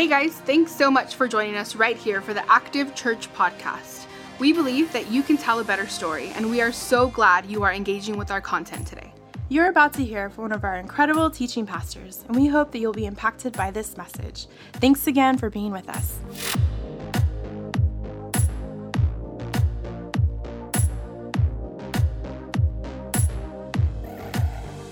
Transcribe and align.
Hey 0.00 0.08
guys, 0.08 0.32
thanks 0.32 0.74
so 0.74 0.90
much 0.90 1.14
for 1.14 1.28
joining 1.28 1.56
us 1.56 1.76
right 1.76 1.94
here 1.94 2.22
for 2.22 2.32
the 2.32 2.50
Active 2.50 2.94
Church 2.94 3.30
podcast. 3.34 4.06
We 4.38 4.50
believe 4.50 4.90
that 4.94 5.10
you 5.10 5.22
can 5.22 5.36
tell 5.36 5.60
a 5.60 5.64
better 5.64 5.86
story, 5.86 6.32
and 6.36 6.48
we 6.48 6.62
are 6.62 6.72
so 6.72 7.08
glad 7.08 7.44
you 7.44 7.64
are 7.64 7.72
engaging 7.74 8.16
with 8.16 8.30
our 8.30 8.40
content 8.40 8.86
today. 8.86 9.12
You're 9.50 9.68
about 9.68 9.92
to 9.92 10.02
hear 10.02 10.30
from 10.30 10.44
one 10.44 10.52
of 10.52 10.64
our 10.64 10.76
incredible 10.76 11.28
teaching 11.28 11.66
pastors, 11.66 12.24
and 12.26 12.34
we 12.34 12.46
hope 12.46 12.70
that 12.70 12.78
you'll 12.78 12.94
be 12.94 13.04
impacted 13.04 13.52
by 13.52 13.70
this 13.70 13.98
message. 13.98 14.46
Thanks 14.72 15.06
again 15.06 15.36
for 15.36 15.50
being 15.50 15.70
with 15.70 15.86
us. 15.90 16.18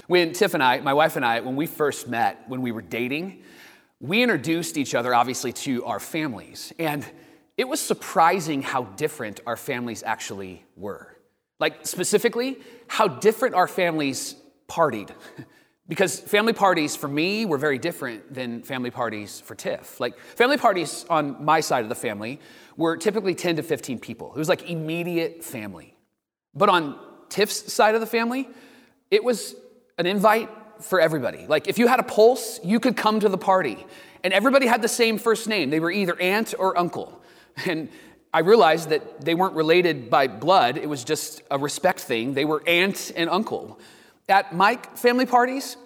When 0.06 0.34
Tiff 0.34 0.52
and 0.52 0.62
I, 0.62 0.80
my 0.80 0.92
wife 0.92 1.16
and 1.16 1.24
I, 1.24 1.40
when 1.40 1.56
we 1.56 1.66
first 1.66 2.08
met, 2.08 2.42
when 2.46 2.60
we 2.60 2.72
were 2.72 2.82
dating, 2.82 3.42
we 4.00 4.22
introduced 4.22 4.76
each 4.76 4.94
other 4.94 5.14
obviously 5.14 5.52
to 5.52 5.84
our 5.84 6.00
families. 6.00 6.72
And 6.78 7.04
it 7.56 7.68
was 7.68 7.80
surprising 7.80 8.62
how 8.62 8.84
different 8.84 9.40
our 9.46 9.56
families 9.56 10.02
actually 10.04 10.64
were. 10.76 11.16
Like, 11.58 11.86
specifically, 11.86 12.58
how 12.86 13.08
different 13.08 13.56
our 13.56 13.66
families 13.66 14.36
partied. 14.68 15.10
because 15.88 16.20
family 16.20 16.52
parties 16.52 16.94
for 16.94 17.08
me 17.08 17.46
were 17.46 17.58
very 17.58 17.78
different 17.78 18.32
than 18.32 18.62
family 18.62 18.90
parties 18.90 19.40
for 19.40 19.56
Tiff. 19.56 19.98
Like, 19.98 20.18
family 20.18 20.56
parties 20.56 21.04
on 21.10 21.44
my 21.44 21.60
side 21.60 21.82
of 21.82 21.88
the 21.88 21.96
family 21.96 22.38
were 22.76 22.96
typically 22.96 23.34
10 23.34 23.56
to 23.56 23.62
15 23.64 23.98
people. 23.98 24.32
It 24.34 24.38
was 24.38 24.48
like 24.48 24.70
immediate 24.70 25.42
family. 25.42 25.96
But 26.54 26.68
on 26.68 26.96
Tiff's 27.28 27.72
side 27.72 27.96
of 27.96 28.00
the 28.00 28.06
family, 28.06 28.48
it 29.10 29.24
was 29.24 29.56
an 29.96 30.06
invite 30.06 30.50
for 30.80 31.00
everybody. 31.00 31.46
Like 31.46 31.68
if 31.68 31.78
you 31.78 31.86
had 31.86 32.00
a 32.00 32.02
pulse, 32.02 32.60
you 32.62 32.80
could 32.80 32.96
come 32.96 33.20
to 33.20 33.28
the 33.28 33.38
party. 33.38 33.86
And 34.24 34.32
everybody 34.32 34.66
had 34.66 34.82
the 34.82 34.88
same 34.88 35.18
first 35.18 35.48
name. 35.48 35.70
They 35.70 35.80
were 35.80 35.90
either 35.90 36.20
aunt 36.20 36.54
or 36.58 36.76
uncle. 36.76 37.20
And 37.66 37.88
I 38.32 38.40
realized 38.40 38.90
that 38.90 39.22
they 39.22 39.34
weren't 39.34 39.54
related 39.54 40.10
by 40.10 40.28
blood, 40.28 40.76
it 40.76 40.88
was 40.88 41.02
just 41.02 41.42
a 41.50 41.58
respect 41.58 42.00
thing. 42.00 42.34
They 42.34 42.44
were 42.44 42.62
aunt 42.66 43.10
and 43.16 43.28
uncle. 43.30 43.80
At 44.28 44.54
my 44.54 44.76
family 44.94 45.26
parties, 45.26 45.76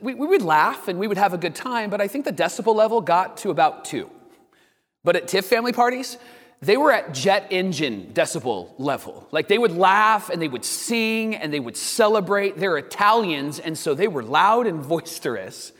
we, 0.00 0.14
we 0.14 0.26
would 0.26 0.42
laugh 0.42 0.88
and 0.88 0.98
we 0.98 1.06
would 1.06 1.16
have 1.16 1.32
a 1.32 1.38
good 1.38 1.54
time, 1.54 1.90
but 1.90 2.00
I 2.00 2.08
think 2.08 2.24
the 2.24 2.32
decibel 2.32 2.74
level 2.74 3.00
got 3.00 3.36
to 3.38 3.50
about 3.50 3.84
two. 3.84 4.10
But 5.04 5.16
at 5.16 5.28
Tiff 5.28 5.46
family 5.46 5.72
parties, 5.72 6.18
they 6.62 6.76
were 6.76 6.92
at 6.92 7.12
jet 7.12 7.48
engine 7.50 8.12
decibel 8.14 8.70
level. 8.78 9.26
Like 9.32 9.48
they 9.48 9.58
would 9.58 9.72
laugh 9.72 10.30
and 10.30 10.40
they 10.40 10.46
would 10.46 10.64
sing 10.64 11.34
and 11.34 11.52
they 11.52 11.58
would 11.58 11.76
celebrate. 11.76 12.56
They're 12.56 12.78
Italians, 12.78 13.58
and 13.58 13.76
so 13.76 13.94
they 13.94 14.08
were 14.08 14.22
loud 14.22 14.68
and 14.68 14.86
boisterous. 14.88 15.72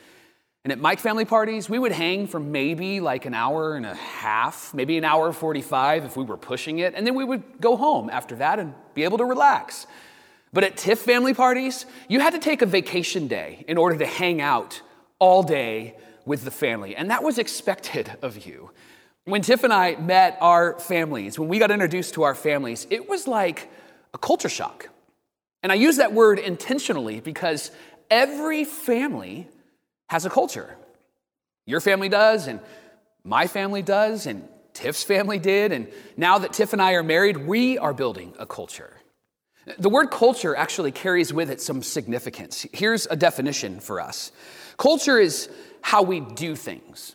And 0.65 0.73
at 0.73 0.79
Mike 0.79 0.99
family 0.99 1.25
parties, 1.25 1.69
we 1.69 1.79
would 1.79 1.93
hang 1.93 2.27
for 2.27 2.39
maybe 2.39 3.01
like 3.01 3.27
an 3.27 3.35
hour 3.35 3.77
and 3.77 3.87
a 3.87 3.95
half, 3.95 4.75
maybe 4.75 4.99
an 4.99 5.05
hour 5.05 5.33
45 5.33 6.05
if 6.05 6.17
we 6.17 6.25
were 6.25 6.37
pushing 6.37 6.81
it, 6.81 6.95
and 6.95 7.07
then 7.07 7.15
we 7.15 7.25
would 7.25 7.61
go 7.61 7.77
home 7.77 8.11
after 8.11 8.37
that 8.37 8.59
and 8.59 8.75
be 8.95 9.05
able 9.05 9.19
to 9.19 9.25
relax. 9.25 9.87
But 10.53 10.65
at 10.65 10.77
Tiff 10.77 10.99
family 10.99 11.35
parties, 11.35 11.87
you 12.09 12.21
had 12.21 12.33
to 12.35 12.39
take 12.39 12.61
a 12.61 12.67
vacation 12.67 13.27
day 13.27 13.65
in 13.67 13.79
order 13.79 13.99
to 13.99 14.07
hang 14.07 14.41
out 14.41 14.83
all 15.19 15.43
day 15.43 15.97
with 16.25 16.45
the 16.45 16.51
family, 16.51 16.95
and 16.95 17.11
that 17.11 17.23
was 17.23 17.39
expected 17.39 18.17
of 18.21 18.47
you. 18.47 18.71
When 19.25 19.43
Tiff 19.43 19.63
and 19.63 19.73
I 19.73 19.95
met 19.97 20.37
our 20.41 20.79
families, 20.81 21.39
when 21.39 21.49
we 21.49 21.59
got 21.59 21.71
introduced 21.71 22.15
to 22.15 22.25
our 22.25 22.35
families, 22.35 22.87
it 22.91 23.09
was 23.09 23.29
like 23.29 23.71
a 24.13 24.19
culture 24.19 24.49
shock. 24.49 24.89
And 25.63 25.71
I 25.71 25.77
use 25.77 25.99
that 25.99 26.13
word 26.13 26.41
intentionally 26.41 27.21
because 27.21 27.71
every 28.11 28.65
family 28.65 29.49
has 30.09 30.27
a 30.27 30.31
culture. 30.31 30.77
Your 31.67 31.81
family 31.81 32.09
does, 32.09 32.49
and 32.49 32.59
my 33.23 33.47
family 33.47 33.83
does, 33.83 34.27
and 34.27 34.49
Tiff's 34.75 35.05
family 35.05 35.39
did. 35.39 35.71
And 35.71 35.89
now 36.17 36.39
that 36.39 36.53
Tiff 36.53 36.73
and 36.73 36.83
I 36.83 36.95
are 36.95 37.05
married, 37.05 37.37
we 37.37 37.79
are 37.79 37.95
building 37.95 38.35
a 38.41 38.47
culture. 38.47 38.97
The 39.79 39.89
word 39.89 40.11
culture 40.11 40.57
actually 40.57 40.91
carries 40.91 41.33
with 41.33 41.49
it 41.49 41.61
some 41.61 41.85
significance. 41.85 42.67
Here's 42.73 43.07
a 43.07 43.15
definition 43.15 43.79
for 43.79 44.01
us 44.01 44.33
culture 44.77 45.19
is 45.19 45.49
how 45.83 46.03
we 46.03 46.19
do 46.19 46.57
things. 46.57 47.15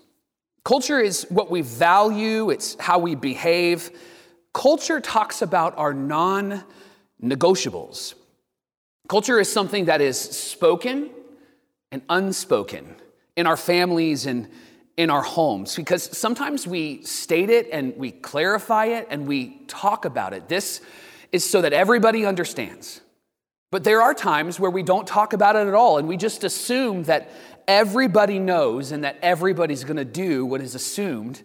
Culture 0.67 0.99
is 0.99 1.25
what 1.29 1.49
we 1.49 1.61
value, 1.61 2.49
it's 2.49 2.75
how 2.77 2.99
we 2.99 3.15
behave. 3.15 3.89
Culture 4.53 4.99
talks 4.99 5.41
about 5.41 5.77
our 5.77 5.93
non 5.93 6.61
negotiables. 7.23 8.15
Culture 9.07 9.39
is 9.39 9.49
something 9.49 9.85
that 9.85 10.01
is 10.01 10.19
spoken 10.19 11.09
and 11.93 12.01
unspoken 12.09 12.97
in 13.37 13.47
our 13.47 13.55
families 13.55 14.25
and 14.25 14.49
in 14.97 15.09
our 15.09 15.21
homes 15.21 15.73
because 15.73 16.17
sometimes 16.17 16.67
we 16.67 17.01
state 17.03 17.49
it 17.49 17.69
and 17.71 17.95
we 17.95 18.11
clarify 18.11 18.87
it 18.87 19.07
and 19.09 19.25
we 19.25 19.61
talk 19.67 20.03
about 20.03 20.33
it. 20.33 20.49
This 20.49 20.81
is 21.31 21.49
so 21.49 21.61
that 21.61 21.71
everybody 21.71 22.25
understands. 22.25 22.99
But 23.71 23.85
there 23.85 24.01
are 24.01 24.13
times 24.13 24.59
where 24.59 24.71
we 24.71 24.83
don't 24.83 25.07
talk 25.07 25.31
about 25.31 25.55
it 25.55 25.65
at 25.65 25.73
all 25.73 25.97
and 25.97 26.09
we 26.09 26.17
just 26.17 26.43
assume 26.43 27.03
that 27.03 27.29
everybody 27.67 28.39
knows 28.39 28.91
and 28.91 29.03
that 29.03 29.17
everybody's 29.21 29.83
going 29.83 29.97
to 29.97 30.05
do 30.05 30.45
what 30.45 30.61
is 30.61 30.75
assumed 30.75 31.43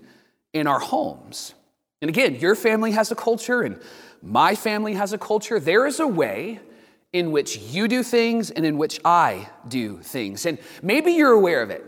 in 0.53 0.67
our 0.67 0.79
homes. 0.79 1.55
And 2.01 2.09
again, 2.09 2.37
your 2.37 2.55
family 2.55 2.93
has 2.93 3.11
a 3.11 3.15
culture 3.15 3.63
and 3.63 3.81
my 4.23 4.55
family 4.55 4.95
has 4.95 5.13
a 5.13 5.19
culture. 5.19 5.59
There 5.59 5.87
is 5.87 6.01
a 6.01 6.07
way 6.07 6.61
in 7.13 7.31
which 7.31 7.59
you 7.59 7.89
do 7.89 8.03
things 8.03 8.51
and 8.51 8.65
in 8.65 8.79
which 8.79 9.01
I 9.05 9.49
do 9.69 9.99
things. 9.99 10.47
And 10.47 10.59
maybe 10.83 11.13
you're 11.13 11.33
aware 11.33 11.63
of 11.63 11.71
it. 11.71 11.85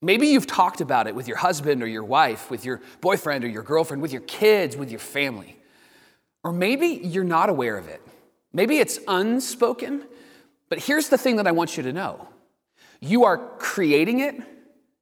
Maybe 0.00 0.28
you've 0.28 0.46
talked 0.46 0.80
about 0.80 1.06
it 1.06 1.14
with 1.14 1.26
your 1.26 1.38
husband 1.38 1.82
or 1.82 1.86
your 1.86 2.04
wife, 2.04 2.50
with 2.50 2.64
your 2.64 2.82
boyfriend 3.00 3.42
or 3.44 3.48
your 3.48 3.62
girlfriend, 3.62 4.02
with 4.02 4.12
your 4.12 4.20
kids, 4.22 4.76
with 4.76 4.90
your 4.90 5.00
family. 5.00 5.56
Or 6.42 6.52
maybe 6.52 6.88
you're 6.88 7.24
not 7.24 7.48
aware 7.48 7.78
of 7.78 7.88
it. 7.88 8.02
Maybe 8.52 8.78
it's 8.78 8.98
unspoken. 9.08 10.04
But 10.68 10.78
here's 10.80 11.08
the 11.08 11.16
thing 11.18 11.36
that 11.36 11.46
I 11.46 11.52
want 11.52 11.76
you 11.76 11.82
to 11.84 11.92
know 11.92 12.28
you 13.00 13.24
are 13.24 13.38
creating 13.58 14.20
it 14.20 14.36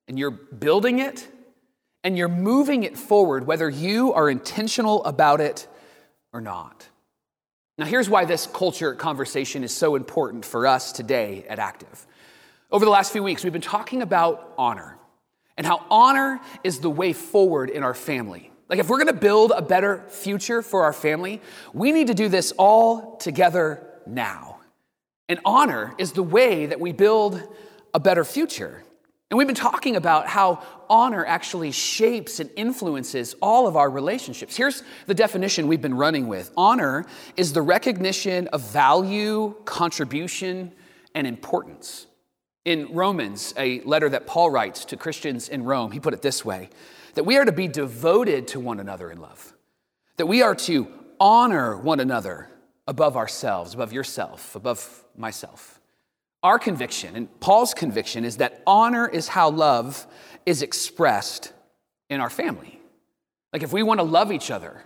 and 0.08 0.19
you're 0.19 0.30
building 0.30 0.98
it 0.98 1.28
and 2.04 2.16
you're 2.16 2.28
moving 2.28 2.82
it 2.82 2.98
forward, 2.98 3.47
whether 3.47 3.70
you 3.70 4.12
are 4.12 4.28
intentional 4.28 5.04
about 5.04 5.41
it 5.41 5.69
or 6.32 6.41
not. 6.41 6.88
Now, 7.78 7.86
here's 7.86 8.10
why 8.10 8.25
this 8.25 8.47
culture 8.47 8.94
conversation 8.94 9.64
is 9.64 9.72
so 9.72 9.94
important 9.94 10.44
for 10.44 10.66
us 10.66 10.92
today 10.92 11.44
at 11.48 11.58
Active. 11.58 12.06
Over 12.70 12.84
the 12.84 12.91
last 12.91 13.12
few 13.12 13.22
weeks, 13.22 13.44
we've 13.44 13.53
been 13.53 13.62
talking 13.62 14.03
about 14.03 14.53
honor 14.59 14.98
and 15.56 15.66
how 15.66 15.84
honor 15.91 16.41
is 16.64 16.80
the 16.80 16.91
way 16.91 17.12
forward 17.12 17.70
in 17.70 17.82
our 17.82 17.94
family. 17.94 18.50
Like, 18.69 18.78
if 18.78 18.88
we're 18.88 18.98
gonna 18.98 19.12
build 19.12 19.53
a 19.54 19.62
better 19.62 20.04
future 20.09 20.62
for 20.62 20.84
our 20.84 20.92
family, 20.92 21.41
we 21.72 21.92
need 21.92 22.06
to 22.06 22.14
do 22.14 22.28
this 22.28 22.53
all 22.56 23.16
together 23.16 23.86
now. 24.06 24.60
And 25.28 25.41
honor 25.44 25.94
is 25.98 26.12
the 26.12 26.22
way 26.22 26.66
that 26.66 26.80
we 26.80 26.92
build 26.92 27.42
a 27.94 28.00
better 28.00 28.25
future. 28.25 28.82
And 29.30 29.38
we've 29.38 29.47
been 29.47 29.56
talking 29.56 29.97
about 29.97 30.26
how 30.26 30.62
honor 30.91 31.25
actually 31.25 31.70
shapes 31.70 32.38
and 32.38 32.50
influences 32.54 33.34
all 33.41 33.66
of 33.66 33.78
our 33.78 33.88
relationships. 33.88 34.54
Here's 34.56 34.82
the 35.06 35.14
definition 35.14 35.69
we've 35.69 35.80
been 35.80 35.97
running 35.97 36.28
with 36.28 36.50
honor 36.54 37.06
is 37.36 37.54
the 37.54 37.62
recognition 37.62 38.48
of 38.48 38.60
value, 38.60 39.54
contribution, 39.64 40.72
and 41.14 41.26
importance. 41.26 42.06
In 42.66 42.92
Romans, 42.92 43.54
a 43.56 43.80
letter 43.80 44.09
that 44.10 44.26
Paul 44.26 44.50
writes 44.50 44.84
to 44.84 44.97
Christians 44.98 45.48
in 45.48 45.64
Rome, 45.64 45.92
he 45.92 45.98
put 45.98 46.14
it 46.14 46.20
this 46.22 46.44
way 46.44 46.69
that 47.14 47.24
we 47.24 47.36
are 47.36 47.44
to 47.44 47.53
be 47.53 47.69
devoted 47.69 48.48
to 48.48 48.60
one 48.60 48.80
another 48.80 49.10
in 49.10 49.19
love, 49.19 49.54
that 50.19 50.26
we 50.26 50.42
are 50.42 50.54
to 50.54 50.88
honor 51.19 51.76
one 51.76 52.00
another 52.00 52.50
above 52.86 53.16
ourselves, 53.16 53.74
above 53.74 53.92
yourself, 53.92 54.54
above 54.54 55.04
myself. 55.16 55.80
Our 56.42 56.58
conviction, 56.58 57.14
and 57.14 57.41
Paul's 57.41 57.72
conviction, 57.72 58.24
is 58.24 58.39
that 58.39 58.62
honor 58.66 59.09
is 59.09 59.28
how 59.28 59.50
love 59.50 60.06
is 60.44 60.62
expressed 60.62 61.53
in 62.10 62.21
our 62.21 62.30
family. 62.30 62.80
Like 63.53 63.62
if 63.62 63.72
we 63.72 63.83
want 63.83 64.00
to 64.00 64.04
love 64.04 64.33
each 64.33 64.50
other, 64.50 64.83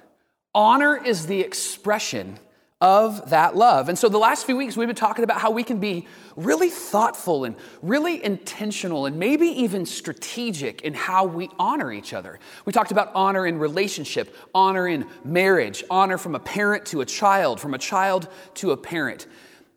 honor 0.54 0.96
is 0.96 1.26
the 1.26 1.40
expression 1.40 2.38
of 2.80 3.30
that 3.30 3.56
love. 3.56 3.88
And 3.88 3.98
so 3.98 4.10
the 4.10 4.18
last 4.18 4.44
few 4.44 4.54
weeks 4.54 4.76
we've 4.76 4.86
been 4.86 4.94
talking 4.94 5.24
about 5.24 5.40
how 5.40 5.50
we 5.50 5.62
can 5.62 5.78
be 5.78 6.06
really 6.36 6.68
thoughtful 6.68 7.44
and 7.44 7.56
really 7.80 8.22
intentional 8.22 9.06
and 9.06 9.18
maybe 9.18 9.46
even 9.46 9.86
strategic 9.86 10.82
in 10.82 10.92
how 10.92 11.24
we 11.24 11.48
honor 11.58 11.90
each 11.90 12.12
other. 12.12 12.38
We 12.66 12.74
talked 12.74 12.90
about 12.90 13.12
honor 13.14 13.46
in 13.46 13.58
relationship, 13.58 14.36
honor 14.54 14.86
in 14.86 15.06
marriage, 15.24 15.84
honor 15.88 16.18
from 16.18 16.34
a 16.34 16.40
parent 16.40 16.84
to 16.86 17.00
a 17.00 17.06
child, 17.06 17.60
from 17.60 17.72
a 17.72 17.78
child 17.78 18.28
to 18.56 18.72
a 18.72 18.76
parent. 18.76 19.26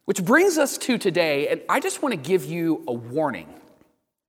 Which 0.09 0.25
brings 0.25 0.57
us 0.57 0.79
to 0.79 0.97
today, 0.97 1.49
and 1.49 1.61
I 1.69 1.79
just 1.79 2.01
want 2.01 2.13
to 2.13 2.17
give 2.17 2.43
you 2.43 2.83
a 2.87 2.93
warning. 2.93 3.47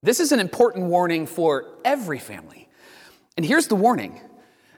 This 0.03 0.21
is 0.21 0.31
an 0.31 0.39
important 0.39 0.89
warning 0.89 1.25
for 1.25 1.69
every 1.87 2.19
family. 2.19 2.69
And 3.39 3.47
here's 3.47 3.67
the 3.67 3.77
warning 3.77 4.21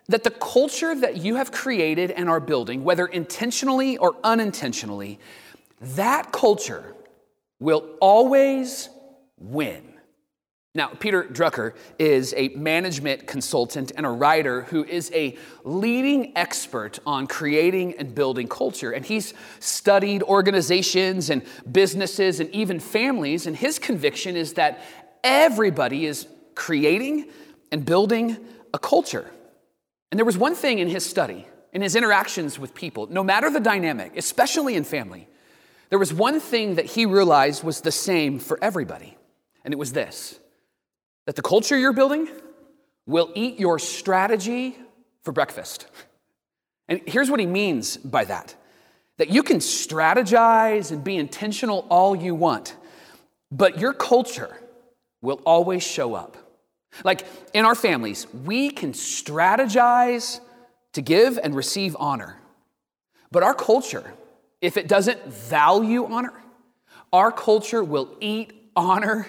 that 0.06 0.22
the 0.22 0.30
culture 0.30 0.94
that 0.94 1.16
you 1.16 1.34
have 1.34 1.50
created 1.50 2.12
and 2.12 2.28
are 2.28 2.38
building, 2.38 2.84
whether 2.84 3.04
intentionally 3.04 3.98
or 3.98 4.14
unintentionally, 4.22 5.18
that 5.80 6.30
culture 6.30 6.94
will 7.58 7.84
always 8.00 8.88
win. 9.40 9.91
Now, 10.74 10.88
Peter 10.88 11.24
Drucker 11.24 11.74
is 11.98 12.32
a 12.34 12.48
management 12.48 13.26
consultant 13.26 13.92
and 13.94 14.06
a 14.06 14.08
writer 14.08 14.62
who 14.62 14.84
is 14.84 15.12
a 15.12 15.36
leading 15.64 16.34
expert 16.34 16.98
on 17.04 17.26
creating 17.26 17.98
and 17.98 18.14
building 18.14 18.48
culture. 18.48 18.90
And 18.90 19.04
he's 19.04 19.34
studied 19.60 20.22
organizations 20.22 21.28
and 21.28 21.42
businesses 21.70 22.40
and 22.40 22.48
even 22.52 22.80
families. 22.80 23.46
And 23.46 23.54
his 23.54 23.78
conviction 23.78 24.34
is 24.34 24.54
that 24.54 24.80
everybody 25.22 26.06
is 26.06 26.26
creating 26.54 27.28
and 27.70 27.84
building 27.84 28.38
a 28.72 28.78
culture. 28.78 29.30
And 30.10 30.18
there 30.18 30.24
was 30.24 30.38
one 30.38 30.54
thing 30.54 30.78
in 30.78 30.88
his 30.88 31.04
study, 31.04 31.46
in 31.74 31.82
his 31.82 31.96
interactions 31.96 32.58
with 32.58 32.74
people, 32.74 33.08
no 33.08 33.22
matter 33.22 33.50
the 33.50 33.60
dynamic, 33.60 34.16
especially 34.16 34.76
in 34.76 34.84
family, 34.84 35.28
there 35.90 35.98
was 35.98 36.14
one 36.14 36.40
thing 36.40 36.76
that 36.76 36.86
he 36.86 37.04
realized 37.04 37.62
was 37.62 37.82
the 37.82 37.92
same 37.92 38.38
for 38.38 38.58
everybody. 38.62 39.18
And 39.66 39.74
it 39.74 39.76
was 39.76 39.92
this 39.92 40.38
that 41.26 41.36
the 41.36 41.42
culture 41.42 41.76
you're 41.76 41.92
building 41.92 42.28
will 43.06 43.30
eat 43.34 43.58
your 43.58 43.78
strategy 43.78 44.76
for 45.22 45.32
breakfast. 45.32 45.86
And 46.88 47.00
here's 47.06 47.30
what 47.30 47.40
he 47.40 47.46
means 47.46 47.96
by 47.96 48.24
that 48.24 48.54
that 49.18 49.28
you 49.28 49.42
can 49.42 49.58
strategize 49.58 50.90
and 50.90 51.04
be 51.04 51.16
intentional 51.16 51.86
all 51.90 52.16
you 52.16 52.34
want, 52.34 52.74
but 53.50 53.78
your 53.78 53.92
culture 53.92 54.56
will 55.20 55.40
always 55.44 55.82
show 55.82 56.14
up. 56.14 56.36
Like 57.04 57.26
in 57.54 57.64
our 57.64 57.74
families, 57.74 58.26
we 58.44 58.70
can 58.70 58.92
strategize 58.92 60.40
to 60.94 61.02
give 61.02 61.38
and 61.42 61.54
receive 61.54 61.96
honor, 62.00 62.36
but 63.30 63.42
our 63.42 63.54
culture, 63.54 64.12
if 64.60 64.76
it 64.76 64.88
doesn't 64.88 65.24
value 65.26 66.04
honor, 66.06 66.34
our 67.12 67.30
culture 67.30 67.84
will 67.84 68.16
eat 68.20 68.52
honor 68.74 69.26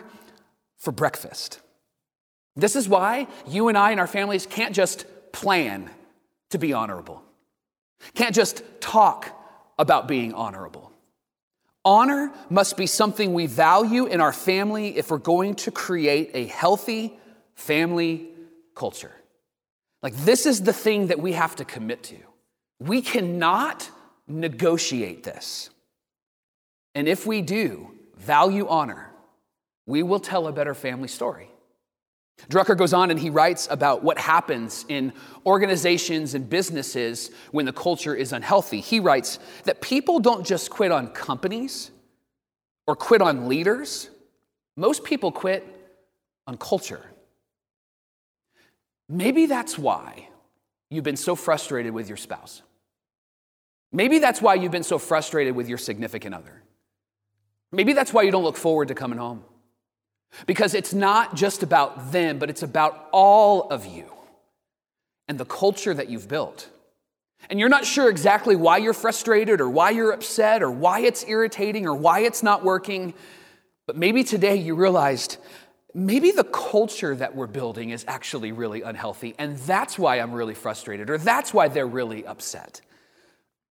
for 0.77 0.91
breakfast. 0.91 1.59
This 2.55 2.75
is 2.75 2.87
why 2.87 3.27
you 3.47 3.67
and 3.67 3.77
I 3.77 3.91
and 3.91 3.99
our 3.99 4.07
families 4.07 4.45
can't 4.45 4.75
just 4.75 5.05
plan 5.31 5.89
to 6.51 6.59
be 6.59 6.73
honorable, 6.73 7.23
can't 8.13 8.35
just 8.35 8.63
talk 8.79 9.29
about 9.79 10.07
being 10.07 10.33
honorable. 10.33 10.91
Honor 11.85 12.31
must 12.49 12.77
be 12.77 12.87
something 12.87 13.33
we 13.33 13.45
value 13.45 14.05
in 14.05 14.21
our 14.21 14.31
family 14.31 14.97
if 14.97 15.11
we're 15.11 15.17
going 15.17 15.55
to 15.55 15.71
create 15.71 16.31
a 16.33 16.45
healthy 16.45 17.17
family 17.55 18.29
culture. 18.75 19.11
Like, 20.01 20.15
this 20.17 20.45
is 20.45 20.61
the 20.61 20.73
thing 20.73 21.07
that 21.07 21.19
we 21.19 21.33
have 21.33 21.55
to 21.57 21.65
commit 21.65 22.03
to. 22.03 22.17
We 22.79 23.01
cannot 23.01 23.89
negotiate 24.27 25.23
this. 25.23 25.69
And 26.95 27.07
if 27.07 27.25
we 27.25 27.41
do 27.41 27.91
value 28.17 28.67
honor, 28.67 29.09
we 29.85 30.03
will 30.03 30.19
tell 30.19 30.47
a 30.47 30.51
better 30.51 30.73
family 30.73 31.07
story. 31.07 31.49
Drucker 32.49 32.77
goes 32.77 32.93
on 32.93 33.09
and 33.09 33.19
he 33.19 33.29
writes 33.29 33.67
about 33.71 34.03
what 34.03 34.17
happens 34.17 34.85
in 34.89 35.13
organizations 35.45 36.33
and 36.33 36.49
businesses 36.49 37.31
when 37.51 37.65
the 37.65 37.73
culture 37.73 38.15
is 38.15 38.33
unhealthy. 38.33 38.81
He 38.81 38.99
writes 38.99 39.39
that 39.63 39.81
people 39.81 40.19
don't 40.19 40.45
just 40.45 40.69
quit 40.69 40.91
on 40.91 41.07
companies 41.09 41.91
or 42.85 42.95
quit 42.95 43.21
on 43.21 43.47
leaders, 43.47 44.09
most 44.75 45.03
people 45.03 45.31
quit 45.31 45.65
on 46.47 46.57
culture. 46.57 47.05
Maybe 49.07 49.45
that's 49.45 49.77
why 49.77 50.27
you've 50.89 51.03
been 51.03 51.15
so 51.15 51.35
frustrated 51.35 51.93
with 51.93 52.07
your 52.07 52.17
spouse. 52.17 52.61
Maybe 53.91 54.19
that's 54.19 54.41
why 54.41 54.55
you've 54.55 54.71
been 54.71 54.83
so 54.83 54.97
frustrated 54.97 55.55
with 55.55 55.69
your 55.69 55.77
significant 55.77 56.33
other. 56.35 56.63
Maybe 57.71 57.93
that's 57.93 58.11
why 58.11 58.23
you 58.23 58.31
don't 58.31 58.43
look 58.43 58.57
forward 58.57 58.89
to 58.89 58.95
coming 58.95 59.19
home. 59.19 59.43
Because 60.45 60.73
it's 60.73 60.93
not 60.93 61.35
just 61.35 61.63
about 61.63 62.11
them, 62.11 62.39
but 62.39 62.49
it's 62.49 62.63
about 62.63 63.07
all 63.11 63.69
of 63.69 63.85
you 63.85 64.11
and 65.27 65.39
the 65.39 65.45
culture 65.45 65.93
that 65.93 66.09
you've 66.09 66.27
built. 66.27 66.69
And 67.49 67.59
you're 67.59 67.69
not 67.69 67.85
sure 67.85 68.09
exactly 68.09 68.55
why 68.55 68.77
you're 68.77 68.93
frustrated 68.93 69.61
or 69.61 69.69
why 69.69 69.91
you're 69.91 70.11
upset 70.11 70.63
or 70.63 70.71
why 70.71 71.01
it's 71.01 71.25
irritating 71.27 71.85
or 71.87 71.93
why 71.93 72.21
it's 72.21 72.41
not 72.41 72.63
working. 72.63 73.13
But 73.85 73.97
maybe 73.97 74.23
today 74.23 74.55
you 74.55 74.75
realized 74.75 75.37
maybe 75.93 76.31
the 76.31 76.45
culture 76.45 77.15
that 77.15 77.35
we're 77.35 77.47
building 77.47 77.89
is 77.89 78.05
actually 78.07 78.51
really 78.51 78.81
unhealthy. 78.81 79.35
And 79.37 79.57
that's 79.59 79.99
why 79.99 80.19
I'm 80.19 80.33
really 80.33 80.55
frustrated 80.55 81.09
or 81.09 81.17
that's 81.17 81.53
why 81.53 81.67
they're 81.67 81.85
really 81.85 82.25
upset. 82.25 82.81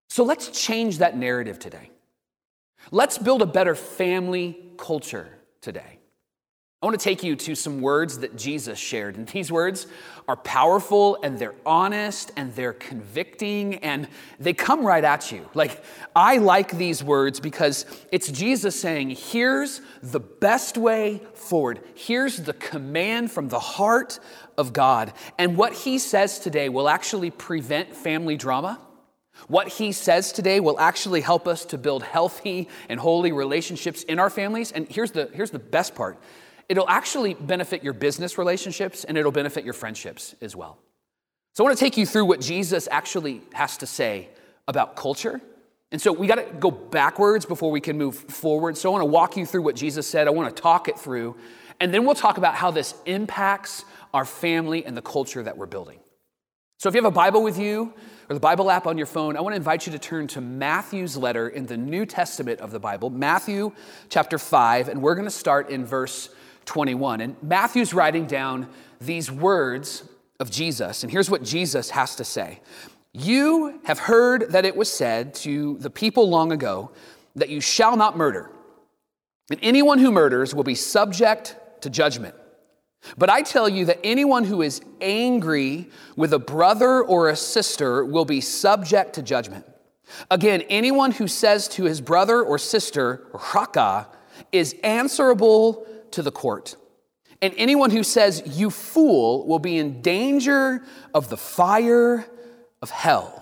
So 0.10 0.24
let's 0.24 0.50
change 0.50 0.98
that 0.98 1.18
narrative 1.18 1.58
today. 1.58 1.90
Let's 2.92 3.18
build 3.18 3.42
a 3.42 3.46
better 3.46 3.76
family 3.76 4.58
culture 4.78 5.30
today. 5.62 6.01
I 6.82 6.88
want 6.88 7.00
to 7.00 7.04
take 7.04 7.22
you 7.22 7.36
to 7.36 7.54
some 7.54 7.80
words 7.80 8.18
that 8.20 8.36
Jesus 8.36 8.80
shared. 8.80 9.16
And 9.16 9.28
these 9.28 9.52
words 9.52 9.86
are 10.28 10.36
powerful 10.36 11.20
and 11.22 11.38
they're 11.38 11.54
honest 11.64 12.32
and 12.36 12.56
they're 12.56 12.74
convicting 12.74 13.76
and 13.76 14.08
they 14.40 14.54
come 14.54 14.84
right 14.84 15.04
at 15.04 15.32
you. 15.32 15.48
Like, 15.54 15.84
I 16.16 16.38
like 16.38 16.76
these 16.76 17.04
words 17.04 17.40
because 17.40 17.86
it's 18.12 18.32
Jesus 18.32 18.80
saying, 18.80 19.12
here's 19.12 19.82
the 20.02 20.20
best 20.20 20.76
way 20.76 21.22
forward. 21.36 21.82
Here's 21.94 22.38
the 22.38 22.54
command 22.54 23.32
from 23.32 23.50
the 23.50 23.60
heart 23.60 24.20
of 24.58 24.74
God. 24.74 25.14
And 25.38 25.58
what 25.58 25.74
he 25.74 26.00
says 26.00 26.40
today 26.40 26.68
will 26.68 26.90
actually 26.90 27.30
prevent 27.30 27.96
family 27.96 28.38
drama. 28.38 28.80
What 29.48 29.68
he 29.68 29.92
says 29.92 30.32
today 30.32 30.60
will 30.60 30.80
actually 30.80 31.22
help 31.22 31.48
us 31.48 31.64
to 31.66 31.78
build 31.78 32.02
healthy 32.02 32.70
and 32.90 33.00
holy 33.00 33.32
relationships 33.32 34.02
in 34.02 34.18
our 34.18 34.32
families. 34.32 34.72
And 34.72 34.88
here's 34.88 35.12
the, 35.12 35.30
here's 35.32 35.52
the 35.52 35.60
best 35.60 35.94
part 35.94 36.18
it'll 36.72 36.88
actually 36.88 37.34
benefit 37.34 37.84
your 37.84 37.92
business 37.92 38.38
relationships 38.38 39.04
and 39.04 39.18
it'll 39.18 39.34
benefit 39.34 39.66
your 39.66 39.74
friendships 39.74 40.36
as 40.42 40.56
well. 40.56 40.78
So 41.54 41.66
I 41.66 41.68
want 41.68 41.78
to 41.78 41.84
take 41.84 41.98
you 41.98 42.06
through 42.06 42.24
what 42.26 42.40
Jesus 42.40 42.88
actually 42.90 43.42
has 43.52 43.76
to 43.78 43.86
say 43.86 44.30
about 44.70 44.96
culture. 44.96 45.42
And 45.92 46.02
so 46.02 46.14
we 46.14 46.28
got 46.28 46.36
to 46.36 46.46
go 46.60 46.72
backwards 46.72 47.46
before 47.46 47.72
we 47.72 47.82
can 47.82 47.98
move 47.98 48.16
forward. 48.16 48.78
So 48.78 48.90
I 48.90 48.94
want 48.94 49.02
to 49.02 49.08
walk 49.08 49.36
you 49.36 49.46
through 49.46 49.64
what 49.64 49.76
Jesus 49.76 50.08
said. 50.08 50.28
I 50.28 50.32
want 50.32 50.56
to 50.56 50.62
talk 50.62 50.88
it 50.88 50.98
through. 50.98 51.36
And 51.82 51.94
then 51.94 52.06
we'll 52.06 52.16
talk 52.16 52.38
about 52.38 52.56
how 52.56 52.72
this 52.72 52.96
impacts 53.06 53.84
our 54.14 54.24
family 54.24 54.86
and 54.86 54.96
the 54.96 55.02
culture 55.02 55.44
that 55.44 55.58
we're 55.58 55.66
building. 55.66 56.00
So 56.78 56.88
if 56.88 56.96
you 56.96 57.02
have 57.02 57.12
a 57.12 57.14
Bible 57.14 57.44
with 57.44 57.60
you 57.60 57.94
or 58.30 58.34
the 58.34 58.40
Bible 58.40 58.72
app 58.72 58.88
on 58.88 58.98
your 58.98 59.08
phone, 59.08 59.36
I 59.36 59.42
want 59.42 59.52
to 59.52 59.58
invite 59.58 59.86
you 59.86 59.92
to 59.92 60.00
turn 60.00 60.28
to 60.28 60.40
Matthew's 60.40 61.18
letter 61.18 61.50
in 61.50 61.66
the 61.66 61.76
New 61.76 62.06
Testament 62.06 62.62
of 62.62 62.72
the 62.72 62.80
Bible, 62.80 63.10
Matthew 63.10 63.74
chapter 64.08 64.38
5, 64.38 64.88
and 64.88 65.02
we're 65.02 65.16
going 65.16 65.28
to 65.28 65.30
start 65.30 65.70
in 65.70 65.86
verse 65.86 66.30
21. 66.66 67.22
And 67.22 67.36
Matthew's 67.42 67.94
writing 67.94 68.26
down 68.26 68.70
these 69.00 69.32
words 69.32 70.04
of 70.40 70.50
Jesus. 70.50 71.04
And 71.04 71.12
here's 71.12 71.30
what 71.30 71.44
Jesus 71.44 71.90
has 71.92 72.16
to 72.16 72.24
say 72.24 72.60
You 73.14 73.80
have 73.86 74.00
heard 74.00 74.52
that 74.52 74.66
it 74.66 74.76
was 74.76 74.92
said 74.92 75.34
to 75.36 75.78
the 75.80 75.90
people 75.90 76.30
long 76.30 76.52
ago 76.52 76.92
that 77.36 77.50
you 77.50 77.62
shall 77.62 77.96
not 77.96 78.18
murder, 78.18 78.52
and 79.50 79.60
anyone 79.62 80.00
who 80.00 80.12
murders 80.12 80.54
will 80.54 80.64
be 80.64 80.76
subject 80.76 81.56
to 81.82 81.90
judgment. 81.90 82.36
But 83.18 83.30
I 83.30 83.42
tell 83.42 83.68
you 83.68 83.86
that 83.86 84.00
anyone 84.04 84.44
who 84.44 84.62
is 84.62 84.82
angry 85.00 85.90
with 86.16 86.34
a 86.34 86.40
brother 86.40 87.02
or 87.02 87.30
a 87.30 87.36
sister 87.36 88.06
will 88.06 88.26
be 88.26 88.42
subject 88.42 89.14
to 89.14 89.24
judgment. 89.24 89.66
Again, 90.30 90.62
anyone 90.70 91.12
who 91.12 91.28
says 91.28 91.68
to 91.70 91.84
his 91.86 92.02
brother 92.02 92.42
or 92.44 92.58
sister, 92.58 93.28
Raca, 93.56 94.08
is 94.52 94.76
answerable 94.84 95.86
to 96.12 96.22
the 96.22 96.32
court. 96.32 96.76
And 97.42 97.54
anyone 97.58 97.90
who 97.90 98.04
says, 98.04 98.44
you 98.46 98.70
fool, 98.70 99.48
will 99.48 99.60
be 99.60 99.78
in 99.78 100.02
danger 100.02 100.84
of 101.14 101.30
the 101.30 101.38
fire 101.38 102.26
of 102.82 102.90
hell. 102.90 103.42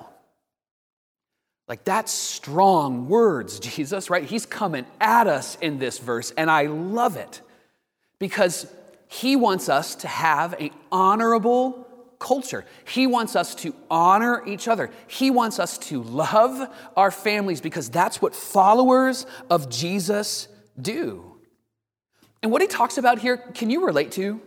Like 1.67 1.83
that's 1.83 2.11
strong 2.11 3.07
words, 3.07 3.59
Jesus, 3.59 4.09
right? 4.09 4.23
He's 4.23 4.45
coming 4.45 4.85
at 4.99 5.27
us 5.27 5.57
in 5.61 5.79
this 5.79 5.99
verse, 5.99 6.31
and 6.35 6.49
I 6.49 6.65
love 6.65 7.15
it 7.15 7.41
because 8.19 8.73
he 9.07 9.35
wants 9.35 9.69
us 9.69 9.95
to 9.95 10.07
have 10.07 10.53
an 10.53 10.71
honorable 10.91 11.87
culture. 12.19 12.65
He 12.85 13.07
wants 13.07 13.35
us 13.35 13.55
to 13.55 13.73
honor 13.89 14.43
each 14.45 14.67
other. 14.67 14.91
He 15.07 15.31
wants 15.31 15.57
us 15.57 15.77
to 15.79 16.03
love 16.03 16.69
our 16.97 17.11
families 17.11 17.61
because 17.61 17.89
that's 17.89 18.21
what 18.21 18.35
followers 18.35 19.25
of 19.49 19.69
Jesus 19.69 20.47
do. 20.79 21.28
And 22.41 22.51
what 22.51 22.61
he 22.61 22.67
talks 22.67 22.97
about 22.97 23.19
here, 23.19 23.37
can 23.37 23.69
you 23.69 23.85
relate 23.85 24.11
to? 24.13 24.41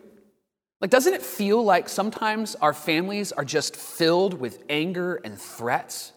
Like, 0.80 0.90
doesn't 0.90 1.14
it 1.14 1.22
feel 1.22 1.62
like 1.62 1.88
sometimes 1.88 2.56
our 2.56 2.72
families 2.72 3.30
are 3.30 3.44
just 3.44 3.76
filled 3.76 4.34
with 4.34 4.62
anger 4.68 5.20
and 5.24 5.38
threats? 5.38 6.12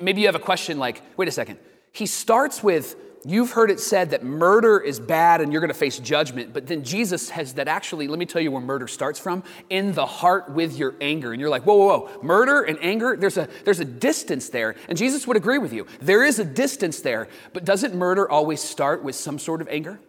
Maybe 0.00 0.22
you 0.22 0.28
have 0.28 0.34
a 0.34 0.40
question 0.40 0.78
like, 0.78 1.02
wait 1.18 1.28
a 1.28 1.32
second. 1.32 1.58
He 1.92 2.06
starts 2.06 2.62
with, 2.62 2.96
you've 3.26 3.50
heard 3.50 3.70
it 3.70 3.80
said 3.80 4.10
that 4.10 4.24
murder 4.24 4.80
is 4.80 4.98
bad 4.98 5.42
and 5.42 5.52
you're 5.52 5.60
going 5.60 5.68
to 5.68 5.78
face 5.78 5.98
judgment. 5.98 6.54
But 6.54 6.68
then 6.68 6.84
Jesus 6.84 7.26
says 7.28 7.54
that 7.54 7.68
actually, 7.68 8.08
let 8.08 8.18
me 8.18 8.24
tell 8.24 8.40
you 8.40 8.50
where 8.50 8.62
murder 8.62 8.88
starts 8.88 9.18
from 9.18 9.42
in 9.68 9.92
the 9.92 10.06
heart 10.06 10.50
with 10.52 10.78
your 10.78 10.94
anger. 11.02 11.32
And 11.32 11.40
you're 11.40 11.50
like, 11.50 11.64
whoa, 11.64 11.74
whoa, 11.74 11.98
whoa. 11.98 12.22
Murder 12.22 12.62
and 12.62 12.78
anger, 12.80 13.14
there's 13.14 13.36
a, 13.36 13.46
there's 13.64 13.80
a 13.80 13.84
distance 13.84 14.48
there. 14.48 14.74
And 14.88 14.96
Jesus 14.96 15.26
would 15.26 15.36
agree 15.36 15.58
with 15.58 15.74
you. 15.74 15.86
There 16.00 16.24
is 16.24 16.38
a 16.38 16.46
distance 16.46 17.00
there. 17.00 17.28
But 17.52 17.66
doesn't 17.66 17.94
murder 17.94 18.30
always 18.30 18.62
start 18.62 19.02
with 19.02 19.16
some 19.16 19.38
sort 19.38 19.60
of 19.60 19.68
anger? 19.68 20.00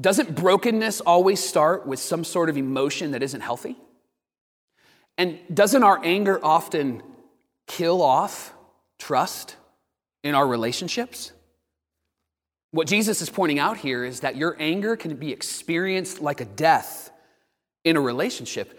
Doesn't 0.00 0.34
brokenness 0.34 1.00
always 1.00 1.42
start 1.42 1.86
with 1.86 2.00
some 2.00 2.24
sort 2.24 2.48
of 2.48 2.56
emotion 2.56 3.10
that 3.12 3.22
isn't 3.22 3.40
healthy? 3.40 3.76
And 5.18 5.38
doesn't 5.52 5.82
our 5.82 6.02
anger 6.02 6.42
often 6.42 7.02
kill 7.66 8.00
off 8.00 8.54
trust 8.98 9.56
in 10.24 10.34
our 10.34 10.46
relationships? 10.46 11.32
What 12.70 12.86
Jesus 12.86 13.20
is 13.20 13.28
pointing 13.28 13.58
out 13.58 13.76
here 13.76 14.02
is 14.02 14.20
that 14.20 14.36
your 14.36 14.56
anger 14.58 14.96
can 14.96 15.16
be 15.16 15.30
experienced 15.30 16.22
like 16.22 16.40
a 16.40 16.46
death 16.46 17.10
in 17.84 17.96
a 17.96 18.00
relationship. 18.00 18.78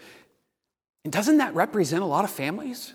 And 1.04 1.12
doesn't 1.12 1.38
that 1.38 1.54
represent 1.54 2.02
a 2.02 2.06
lot 2.06 2.24
of 2.24 2.30
families? 2.30 2.92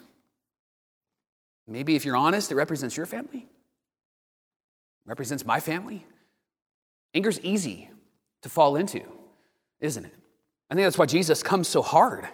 Maybe 1.67 1.95
if 1.95 2.03
you're 2.03 2.17
honest, 2.17 2.51
it 2.51 2.55
represents 2.55 2.97
your 2.97 3.05
family, 3.05 3.39
it 3.39 5.05
represents 5.05 5.45
my 5.45 5.61
family. 5.61 6.05
Anger's 7.13 7.39
easy 7.39 7.89
to 8.41 8.50
fall 8.50 8.75
into, 8.75 9.01
isn't 9.79 10.05
it? 10.05 10.13
I 10.69 10.75
think 10.75 10.86
that's 10.86 10.98
why 10.98 11.05
Jesus 11.05 11.41
comes 11.43 11.67
so 11.67 11.81
hard 11.81 12.27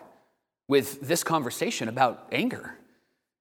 with 0.67 1.01
this 1.01 1.23
conversation 1.23 1.87
about 1.87 2.27
anger. 2.31 2.77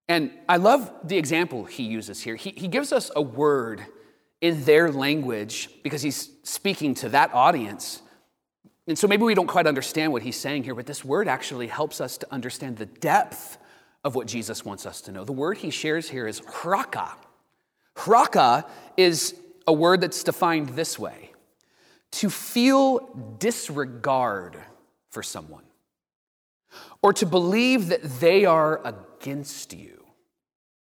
And 0.09 0.30
I 0.49 0.59
love 0.59 0.92
the 1.02 1.16
example 1.16 1.64
he 1.64 1.85
uses 1.85 2.21
here. 2.21 2.37
He, 2.37 2.50
he 2.50 2.68
gives 2.68 2.92
us 2.92 3.11
a 3.16 3.23
word 3.23 3.85
in 4.40 4.64
their 4.64 4.90
language 4.92 5.71
because 5.83 6.02
he's 6.02 6.30
speaking 6.42 6.94
to 6.97 7.09
that 7.11 7.33
audience. 7.33 8.02
And 8.87 8.99
so 8.99 9.09
maybe 9.09 9.23
we 9.23 9.35
don't 9.35 9.47
quite 9.47 9.66
understand 9.66 10.12
what 10.12 10.23
he's 10.23 10.37
saying 10.37 10.64
here, 10.64 10.75
but 10.75 10.87
this 10.87 11.04
word 11.04 11.28
actually 11.28 11.68
helps 11.68 12.00
us 12.00 12.18
to 12.18 12.26
understand 12.30 12.76
the 12.76 12.87
depth 12.87 13.56
of 14.04 14.14
what 14.14 14.26
Jesus 14.26 14.64
wants 14.64 14.85
us 14.85 15.00
to 15.02 15.12
know. 15.12 15.25
The 15.25 15.33
word 15.33 15.59
he 15.59 15.71
shares 15.71 16.11
here 16.11 16.26
is 16.26 16.42
hraka. 16.42 17.12
Hraka 17.97 18.68
is 18.99 19.35
a 19.66 19.73
word 19.73 20.02
that's 20.02 20.23
defined 20.23 20.71
this 20.71 20.99
way 20.99 21.33
to 22.14 22.30
feel 22.30 23.00
disregard 23.40 24.56
for 25.11 25.23
someone, 25.23 25.64
or 27.02 27.12
to 27.12 27.26
believe 27.26 27.88
that 27.88 28.02
they 28.21 28.44
are 28.44 28.80
against 28.87 29.75
you. 29.75 30.04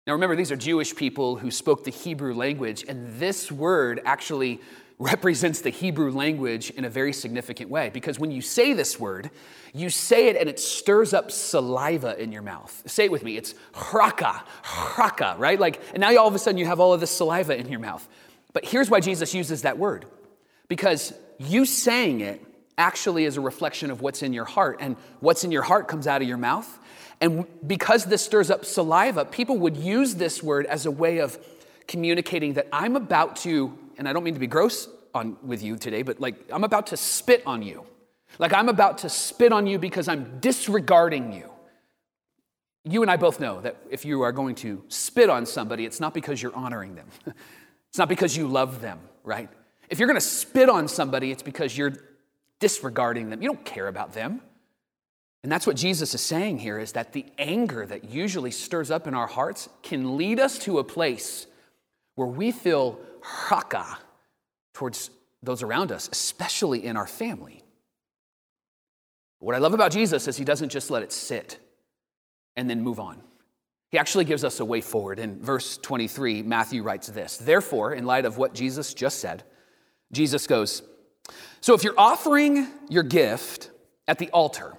Now, 0.06 0.14
remember, 0.14 0.36
these 0.36 0.52
are 0.52 0.58
Jewish 0.58 0.94
people 0.94 1.38
who 1.38 1.50
spoke 1.50 1.86
the 1.86 1.92
Hebrew 1.92 2.34
language, 2.34 2.84
and 2.86 3.18
this 3.18 3.50
word 3.50 4.02
actually 4.04 4.60
represents 5.00 5.62
the 5.62 5.70
Hebrew 5.70 6.12
language 6.12 6.70
in 6.72 6.84
a 6.84 6.90
very 6.90 7.14
significant 7.14 7.72
way 7.72 7.90
because 7.90 8.20
when 8.20 8.30
you 8.30 8.42
say 8.42 8.74
this 8.74 9.00
word, 9.00 9.32
you 9.74 9.90
say 9.90 10.28
it 10.28 10.36
and 10.36 10.48
it 10.48 10.60
stirs 10.60 11.12
up 11.12 11.32
saliva 11.32 12.22
in 12.22 12.32
your 12.32 12.44
mouth. 12.44 12.84
Say 12.86 13.06
it 13.06 13.12
with 13.12 13.24
me. 13.24 13.36
It's 13.36 13.56
hraka, 13.74 14.44
hraka, 14.64 15.40
right? 15.40 15.60
Like, 15.60 15.82
and 15.94 16.02
now 16.02 16.16
all 16.18 16.28
of 16.28 16.36
a 16.36 16.40
sudden 16.40 16.60
you 16.60 16.68
have 16.68 16.80
all 16.80 16.94
of 16.94 17.00
this 17.00 17.10
saliva 17.10 17.58
in 17.58 17.70
your 17.70 17.80
mouth. 17.80 18.08
But 18.54 18.66
here's 18.66 18.92
why 18.92 19.00
Jesus 19.00 19.34
uses 19.34 19.64
that 19.64 19.80
word 19.80 20.06
because 20.72 21.14
you 21.38 21.66
saying 21.66 22.22
it 22.22 22.42
actually 22.78 23.26
is 23.26 23.36
a 23.36 23.42
reflection 23.42 23.92
of 23.92 24.02
what's 24.02 24.24
in 24.24 24.32
your 24.32 24.46
heart, 24.46 24.78
and 24.80 24.96
what's 25.20 25.44
in 25.44 25.52
your 25.52 25.64
heart 25.64 25.90
comes 25.90 26.08
out 26.08 26.22
of 26.22 26.30
your 26.30 26.38
mouth. 26.38 26.80
And 27.20 27.46
because 27.68 28.06
this 28.06 28.24
stirs 28.24 28.50
up 28.50 28.64
saliva, 28.64 29.26
people 29.26 29.58
would 29.58 29.76
use 29.76 30.16
this 30.16 30.42
word 30.42 30.66
as 30.68 30.86
a 30.86 30.92
way 30.92 31.18
of 31.18 31.38
communicating 31.90 32.54
that 32.54 32.70
I'm 32.72 32.96
about 32.96 33.36
to, 33.48 33.78
and 33.98 34.08
I 34.08 34.14
don't 34.14 34.24
mean 34.24 34.36
to 34.36 34.40
be 34.40 34.48
gross 34.48 34.88
on 35.14 35.36
with 35.44 35.62
you 35.62 35.76
today, 35.76 36.04
but 36.04 36.22
like 36.22 36.36
I'm 36.50 36.64
about 36.64 36.88
to 36.88 36.96
spit 36.96 37.44
on 37.46 37.62
you. 37.64 37.84
Like 38.40 38.54
I'm 38.54 38.70
about 38.70 39.00
to 39.00 39.10
spit 39.10 39.52
on 39.52 39.68
you 39.68 39.78
because 39.78 40.08
I'm 40.08 40.40
disregarding 40.40 41.34
you. 41.34 41.52
You 42.86 43.02
and 43.02 43.12
I 43.12 43.18
both 43.18 43.42
know 43.42 43.60
that 43.60 43.76
if 43.90 44.06
you 44.06 44.22
are 44.22 44.32
going 44.32 44.56
to 44.64 44.86
spit 44.88 45.30
on 45.30 45.46
somebody, 45.46 45.84
it's 45.84 46.00
not 46.00 46.14
because 46.14 46.42
you're 46.42 46.56
honoring 46.56 46.96
them. 46.96 47.10
It's 47.90 47.98
not 47.98 48.08
because 48.08 48.38
you 48.38 48.48
love 48.48 48.80
them, 48.80 49.02
right? 49.26 49.50
If 49.92 50.00
you're 50.00 50.08
going 50.08 50.20
to 50.20 50.26
spit 50.26 50.70
on 50.70 50.88
somebody, 50.88 51.32
it's 51.32 51.44
because 51.44 51.78
you're 51.78 51.94
disregarding 52.62 53.30
them. 53.30 53.42
You 53.42 53.50
don't 53.50 53.66
care 53.66 53.88
about 53.88 54.14
them. 54.14 54.42
And 55.44 55.52
that's 55.52 55.68
what 55.68 55.76
Jesus 55.76 56.16
is 56.16 56.22
saying 56.22 56.60
here 56.60 56.80
is 56.80 56.94
that 56.94 57.12
the 57.12 57.26
anger 57.38 57.86
that 57.86 58.06
usually 58.06 58.52
stirs 58.52 58.90
up 58.90 59.06
in 59.06 59.14
our 59.14 59.28
hearts 59.28 59.68
can 59.84 60.16
lead 60.16 60.40
us 60.40 60.58
to 60.60 60.80
a 60.80 60.84
place 60.84 61.46
where 62.16 62.28
we 62.28 62.52
feel 62.52 63.00
haka 63.22 63.98
towards 64.74 65.10
those 65.44 65.62
around 65.62 65.92
us, 65.92 66.08
especially 66.12 66.86
in 66.86 66.96
our 66.96 67.08
family. 67.08 67.62
What 69.40 69.56
I 69.56 69.58
love 69.58 69.74
about 69.74 69.92
Jesus 69.92 70.28
is 70.28 70.38
he 70.38 70.46
doesn't 70.46 70.70
just 70.70 70.90
let 70.90 71.04
it 71.04 71.12
sit 71.12 71.58
and 72.56 72.70
then 72.70 72.82
move 72.82 73.00
on. 73.00 73.22
He 73.90 73.98
actually 73.98 74.24
gives 74.24 74.46
us 74.46 74.62
a 74.62 74.66
way 74.66 74.80
forward. 74.80 75.20
In 75.20 75.42
verse 75.42 75.78
23, 75.78 76.44
Matthew 76.44 76.82
writes 76.82 77.08
this 77.08 77.38
Therefore, 77.38 77.94
in 77.94 78.06
light 78.06 78.24
of 78.24 78.38
what 78.38 78.54
Jesus 78.54 78.94
just 78.94 79.20
said, 79.20 79.44
Jesus 80.12 80.48
goes, 80.48 80.84
So 81.62 81.74
if 81.74 81.84
you're 81.84 82.00
offering 82.00 82.68
your 82.90 83.04
gift 83.04 83.72
at 84.08 84.20
the 84.20 84.30
altar, 84.32 84.76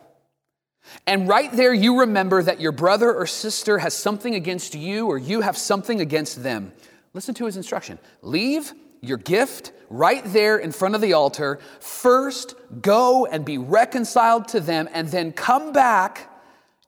and 1.06 1.28
right 1.28 1.50
there 1.52 1.72
you 1.72 2.00
remember 2.00 2.42
that 2.42 2.60
your 2.60 2.72
brother 2.72 3.12
or 3.12 3.26
sister 3.26 3.78
has 3.78 3.94
something 3.94 4.34
against 4.34 4.74
you 4.74 5.06
or 5.06 5.18
you 5.18 5.40
have 5.40 5.56
something 5.56 6.00
against 6.00 6.42
them, 6.42 6.72
listen 7.12 7.34
to 7.36 7.46
his 7.46 7.56
instruction. 7.56 7.98
Leave 8.20 8.72
your 9.00 9.18
gift 9.18 9.72
right 9.90 10.22
there 10.26 10.58
in 10.58 10.72
front 10.72 10.94
of 10.94 11.00
the 11.00 11.12
altar. 11.12 11.58
First, 11.80 12.54
go 12.80 13.26
and 13.26 13.44
be 13.44 13.58
reconciled 13.58 14.48
to 14.48 14.60
them, 14.60 14.88
and 14.92 15.08
then 15.08 15.32
come 15.32 15.72
back 15.72 16.30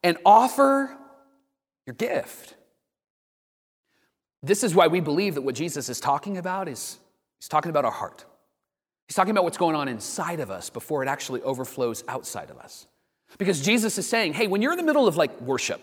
and 0.03 0.17
offer 0.25 0.97
your 1.87 1.95
gift. 1.95 2.55
This 4.43 4.63
is 4.63 4.75
why 4.75 4.87
we 4.87 5.01
believe 5.01 5.35
that 5.35 5.43
what 5.43 5.55
Jesus 5.55 5.89
is 5.89 6.01
talking 6.01 6.37
about 6.37 6.69
is 6.69 6.99
he's 7.39 7.49
talking 7.49 7.71
about 7.71 7.85
our 7.85 7.91
heart. 7.91 8.25
He's 9.09 9.17
talking 9.17 9.31
about 9.31 9.45
what's 9.45 9.59
going 9.59 9.77
on 9.77 9.89
inside 9.89 10.41
of 10.41 10.51
us 10.51 10.71
before 10.71 11.03
it 11.03 11.09
actually 11.09 11.43
overflows 11.43 12.05
outside 12.09 12.51
of 12.51 12.59
us. 12.59 12.87
Because 13.39 13.61
Jesus 13.61 13.99
is 13.99 14.07
saying, 14.07 14.33
hey, 14.33 14.47
when 14.47 14.63
you're 14.63 14.73
in 14.73 14.79
the 14.79 14.85
middle 14.85 15.07
of 15.07 15.17
like 15.17 15.41
worship, 15.41 15.81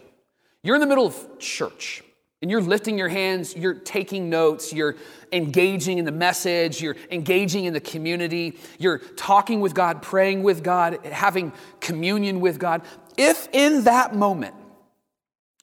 you're 0.63 0.75
in 0.75 0.81
the 0.81 0.87
middle 0.87 1.05
of 1.05 1.39
church, 1.39 2.03
and 2.41 2.49
you're 2.49 2.61
lifting 2.61 2.97
your 2.97 3.09
hands, 3.09 3.55
you're 3.55 3.75
taking 3.75 4.29
notes, 4.29 4.73
you're 4.73 4.95
engaging 5.31 5.99
in 5.99 6.05
the 6.05 6.11
message, 6.11 6.81
you're 6.81 6.95
engaging 7.11 7.65
in 7.65 7.73
the 7.73 7.79
community, 7.79 8.57
you're 8.79 8.97
talking 8.97 9.61
with 9.61 9.75
God, 9.75 10.01
praying 10.01 10.41
with 10.41 10.63
God, 10.63 11.05
having 11.05 11.51
communion 11.79 12.39
with 12.39 12.57
God. 12.57 12.81
If 13.17 13.47
in 13.53 13.83
that 13.83 14.15
moment 14.15 14.55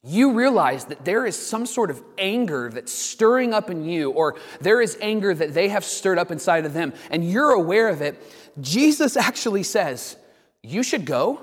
you 0.05 0.33
realize 0.33 0.85
that 0.87 1.05
there 1.05 1.27
is 1.27 1.37
some 1.37 1.67
sort 1.67 1.91
of 1.91 2.03
anger 2.19 2.71
that's 2.71 2.93
stirring 2.93 3.53
up 3.53 3.69
in 3.69 3.85
you, 3.85 4.11
or 4.11 4.37
there 4.61 4.81
is 4.81 4.97
anger 5.01 5.35
that 5.35 5.55
they 5.55 5.69
have 5.69 5.85
stirred 5.85 6.19
up 6.19 6.31
inside 6.31 6.65
of 6.65 6.73
them, 6.73 6.93
and 7.11 7.29
you're 7.29 7.51
aware 7.51 7.89
of 7.89 8.01
it, 8.01 8.21
Jesus 8.61 9.17
actually 9.17 9.65
says, 9.65 10.17
You 10.63 10.83
should 10.83 11.05
go 11.05 11.41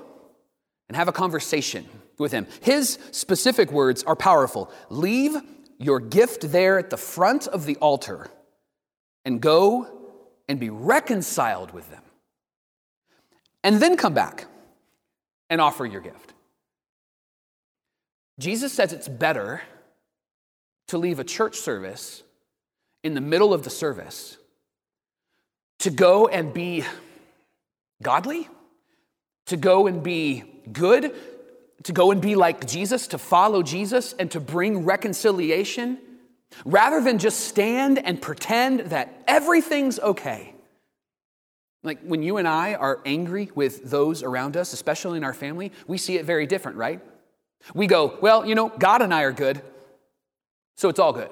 and 0.88 0.96
have 0.96 1.08
a 1.08 1.12
conversation 1.12 1.86
with 2.18 2.32
him. 2.32 2.46
His 2.62 2.98
specific 3.10 3.70
words 3.70 4.02
are 4.04 4.16
powerful. 4.16 4.70
Leave 4.88 5.36
your 5.78 6.00
gift 6.00 6.50
there 6.50 6.78
at 6.78 6.90
the 6.90 6.96
front 6.96 7.46
of 7.46 7.66
the 7.66 7.76
altar 7.76 8.28
and 9.24 9.40
go 9.40 9.86
and 10.48 10.58
be 10.58 10.70
reconciled 10.70 11.72
with 11.72 11.90
them. 11.90 12.02
And 13.62 13.80
then 13.82 13.96
come 13.96 14.14
back 14.14 14.46
and 15.50 15.60
offer 15.60 15.84
your 15.84 16.00
gift. 16.00 16.32
Jesus 18.38 18.72
says 18.72 18.92
it's 18.92 19.08
better 19.08 19.62
to 20.88 20.98
leave 20.98 21.18
a 21.18 21.24
church 21.24 21.56
service 21.56 22.22
in 23.02 23.14
the 23.14 23.20
middle 23.20 23.54
of 23.54 23.62
the 23.62 23.70
service 23.70 24.36
to 25.80 25.90
go 25.90 26.26
and 26.26 26.52
be 26.52 26.84
godly, 28.02 28.48
to 29.46 29.56
go 29.56 29.86
and 29.86 30.02
be 30.02 30.44
good, 30.72 31.14
to 31.84 31.92
go 31.92 32.10
and 32.10 32.20
be 32.20 32.34
like 32.34 32.66
Jesus, 32.66 33.08
to 33.08 33.18
follow 33.18 33.62
Jesus, 33.62 34.14
and 34.18 34.30
to 34.32 34.40
bring 34.40 34.84
reconciliation, 34.84 35.98
rather 36.64 37.00
than 37.00 37.18
just 37.18 37.40
stand 37.40 37.98
and 37.98 38.20
pretend 38.20 38.80
that 38.80 39.22
everything's 39.26 39.98
okay. 39.98 40.54
Like 41.82 42.00
when 42.02 42.22
you 42.22 42.38
and 42.38 42.48
I 42.48 42.74
are 42.74 43.00
angry 43.04 43.50
with 43.54 43.90
those 43.90 44.22
around 44.22 44.56
us, 44.56 44.72
especially 44.72 45.18
in 45.18 45.24
our 45.24 45.34
family, 45.34 45.72
we 45.86 45.98
see 45.98 46.16
it 46.16 46.24
very 46.24 46.46
different, 46.46 46.78
right? 46.78 47.00
We 47.74 47.86
go, 47.86 48.18
well, 48.20 48.46
you 48.46 48.54
know, 48.54 48.68
God 48.68 49.02
and 49.02 49.12
I 49.12 49.22
are 49.22 49.32
good, 49.32 49.60
so 50.76 50.88
it's 50.88 50.98
all 50.98 51.12
good. 51.12 51.30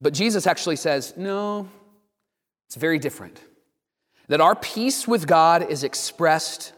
But 0.00 0.14
Jesus 0.14 0.46
actually 0.46 0.76
says, 0.76 1.14
no, 1.16 1.68
it's 2.66 2.76
very 2.76 2.98
different. 2.98 3.40
That 4.28 4.40
our 4.40 4.54
peace 4.54 5.06
with 5.06 5.26
God 5.26 5.70
is 5.70 5.84
expressed 5.84 6.72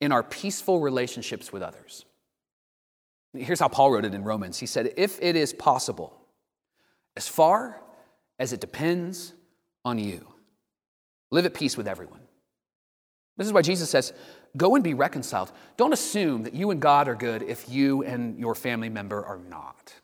in 0.00 0.12
our 0.12 0.22
peaceful 0.22 0.80
relationships 0.80 1.52
with 1.52 1.62
others. 1.62 2.04
Here's 3.34 3.60
how 3.60 3.68
Paul 3.68 3.92
wrote 3.92 4.04
it 4.04 4.14
in 4.14 4.24
Romans. 4.24 4.58
He 4.58 4.66
said, 4.66 4.92
If 4.96 5.18
it 5.22 5.36
is 5.36 5.52
possible, 5.52 6.12
as 7.16 7.28
far 7.28 7.80
as 8.38 8.52
it 8.52 8.60
depends 8.60 9.32
on 9.84 9.98
you, 9.98 10.26
live 11.30 11.46
at 11.46 11.54
peace 11.54 11.76
with 11.76 11.88
everyone. 11.88 12.20
This 13.36 13.46
is 13.46 13.52
why 13.52 13.62
Jesus 13.62 13.88
says, 13.88 14.12
Go 14.56 14.74
and 14.74 14.84
be 14.84 14.94
reconciled. 14.94 15.50
Don't 15.76 15.92
assume 15.92 16.42
that 16.42 16.54
you 16.54 16.70
and 16.70 16.80
God 16.80 17.08
are 17.08 17.14
good 17.14 17.42
if 17.42 17.68
you 17.68 18.02
and 18.02 18.38
your 18.38 18.54
family 18.54 18.88
member 18.88 19.24
are 19.24 19.38
not. 19.38 19.94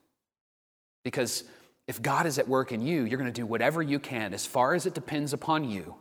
Because 1.04 1.44
if 1.86 2.00
God 2.00 2.26
is 2.26 2.38
at 2.38 2.48
work 2.48 2.72
in 2.72 2.80
you, 2.80 3.04
you're 3.04 3.18
going 3.18 3.32
to 3.32 3.40
do 3.40 3.46
whatever 3.46 3.82
you 3.82 3.98
can, 3.98 4.32
as 4.34 4.46
far 4.46 4.74
as 4.74 4.86
it 4.86 4.94
depends 4.94 5.32
upon 5.32 5.68
you, 5.68 5.94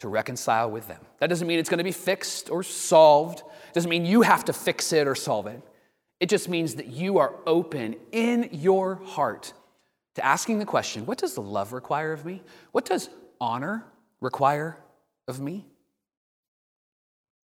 to 0.00 0.08
reconcile 0.08 0.70
with 0.70 0.86
them. 0.88 1.00
That 1.18 1.28
doesn't 1.28 1.46
mean 1.46 1.58
it's 1.58 1.68
going 1.68 1.78
to 1.78 1.84
be 1.84 1.92
fixed 1.92 2.50
or 2.50 2.62
solved. 2.62 3.40
It 3.40 3.74
doesn't 3.74 3.90
mean 3.90 4.04
you 4.04 4.22
have 4.22 4.44
to 4.44 4.52
fix 4.52 4.92
it 4.92 5.08
or 5.08 5.14
solve 5.14 5.46
it. 5.46 5.62
It 6.20 6.28
just 6.28 6.48
means 6.48 6.74
that 6.76 6.86
you 6.86 7.18
are 7.18 7.34
open 7.46 7.96
in 8.12 8.48
your 8.52 8.96
heart 8.96 9.52
to 10.14 10.24
asking 10.24 10.58
the 10.58 10.64
question 10.64 11.06
what 11.06 11.18
does 11.18 11.36
love 11.36 11.72
require 11.72 12.12
of 12.12 12.24
me? 12.24 12.42
What 12.72 12.84
does 12.84 13.10
honor 13.40 13.84
require 14.20 14.78
of 15.28 15.40
me? 15.40 15.66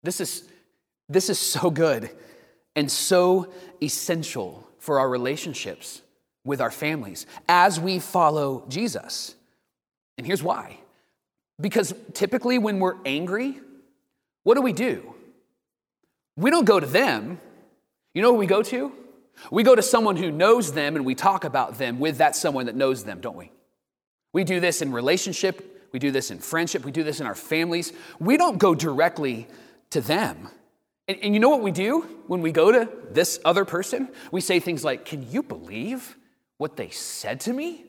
This 0.04 0.22
is, 0.22 0.44
this 1.08 1.30
is 1.30 1.40
so 1.40 1.70
good 1.70 2.10
and 2.76 2.90
so 2.90 3.52
essential 3.82 4.68
for 4.80 5.00
our 5.00 5.10
relationships 5.10 6.02
with 6.46 6.62
our 6.62 6.72
families 6.72 7.26
as 7.48 7.80
we 7.80 8.00
follow 8.00 8.66
Jesus. 8.70 9.36
And 10.18 10.26
here's 10.26 10.44
why 10.44 10.78
because 11.62 11.94
typically, 12.14 12.58
when 12.58 12.80
we're 12.80 12.96
angry, 13.06 13.60
what 14.44 14.56
do 14.56 14.62
we 14.62 14.74
do? 14.74 15.14
We 16.38 16.52
don't 16.52 16.66
go 16.66 16.80
to 16.80 16.86
them. 16.86 17.40
You 18.14 18.22
know 18.22 18.32
who 18.32 18.38
we 18.38 18.48
go 18.48 18.64
to? 18.64 18.94
We 19.52 19.64
go 19.64 19.76
to 19.76 19.82
someone 19.82 20.16
who 20.16 20.32
knows 20.32 20.72
them 20.72 20.96
and 20.96 21.06
we 21.06 21.16
talk 21.16 21.44
about 21.44 21.78
them 21.78 22.00
with 22.00 22.18
that 22.18 22.36
someone 22.36 22.66
that 22.68 22.76
knows 22.76 23.04
them, 23.04 23.20
don't 23.20 23.36
we? 23.36 23.52
We 24.34 24.44
do 24.44 24.60
this 24.60 24.82
in 24.82 24.92
relationship, 24.92 25.90
we 25.92 26.00
do 26.00 26.12
this 26.12 26.32
in 26.32 26.40
friendship, 26.40 26.86
we 26.86 26.92
do 26.92 27.04
this 27.04 27.20
in 27.20 27.26
our 27.26 27.36
families. 27.36 27.92
We 28.20 28.38
don't 28.38 28.58
go 28.58 28.76
directly 28.76 29.48
to 29.92 30.02
them. 30.02 30.50
And, 31.08 31.18
and 31.22 31.34
you 31.34 31.40
know 31.40 31.50
what 31.50 31.62
we 31.62 31.72
do 31.72 32.02
when 32.28 32.42
we 32.42 32.52
go 32.52 32.72
to 32.72 32.90
this 33.12 33.40
other 33.44 33.66
person? 33.66 34.10
We 34.32 34.42
say 34.42 34.60
things 34.60 34.84
like, 34.84 35.06
Can 35.06 35.30
you 35.32 35.44
believe 35.44 36.18
what 36.58 36.78
they 36.78 36.90
said 36.90 37.40
to 37.42 37.54
me? 37.54 37.86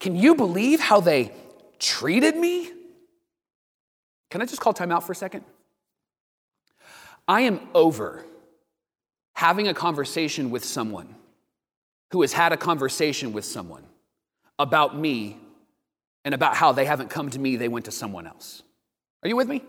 Can 0.00 0.16
you 0.16 0.34
believe 0.34 0.80
how 0.80 1.00
they 1.00 1.32
treated 1.78 2.36
me? 2.36 2.70
Can 4.30 4.40
I 4.40 4.46
just 4.46 4.60
call 4.60 4.72
time 4.72 4.90
out 4.90 5.04
for 5.04 5.12
a 5.12 5.16
second? 5.16 5.44
I 7.28 7.42
am 7.42 7.60
over 7.74 8.24
having 9.34 9.68
a 9.68 9.74
conversation 9.74 10.50
with 10.50 10.64
someone 10.64 11.14
who 12.12 12.22
has 12.22 12.32
had 12.32 12.52
a 12.52 12.56
conversation 12.56 13.32
with 13.32 13.44
someone 13.44 13.84
about 14.58 14.96
me 14.96 15.36
and 16.24 16.34
about 16.34 16.56
how 16.56 16.72
they 16.72 16.84
haven't 16.84 17.10
come 17.10 17.28
to 17.30 17.38
me, 17.38 17.56
they 17.56 17.68
went 17.68 17.84
to 17.84 17.90
someone 17.90 18.26
else. 18.26 18.62
Are 19.22 19.28
you 19.28 19.36
with 19.36 19.48
me? 19.48 19.62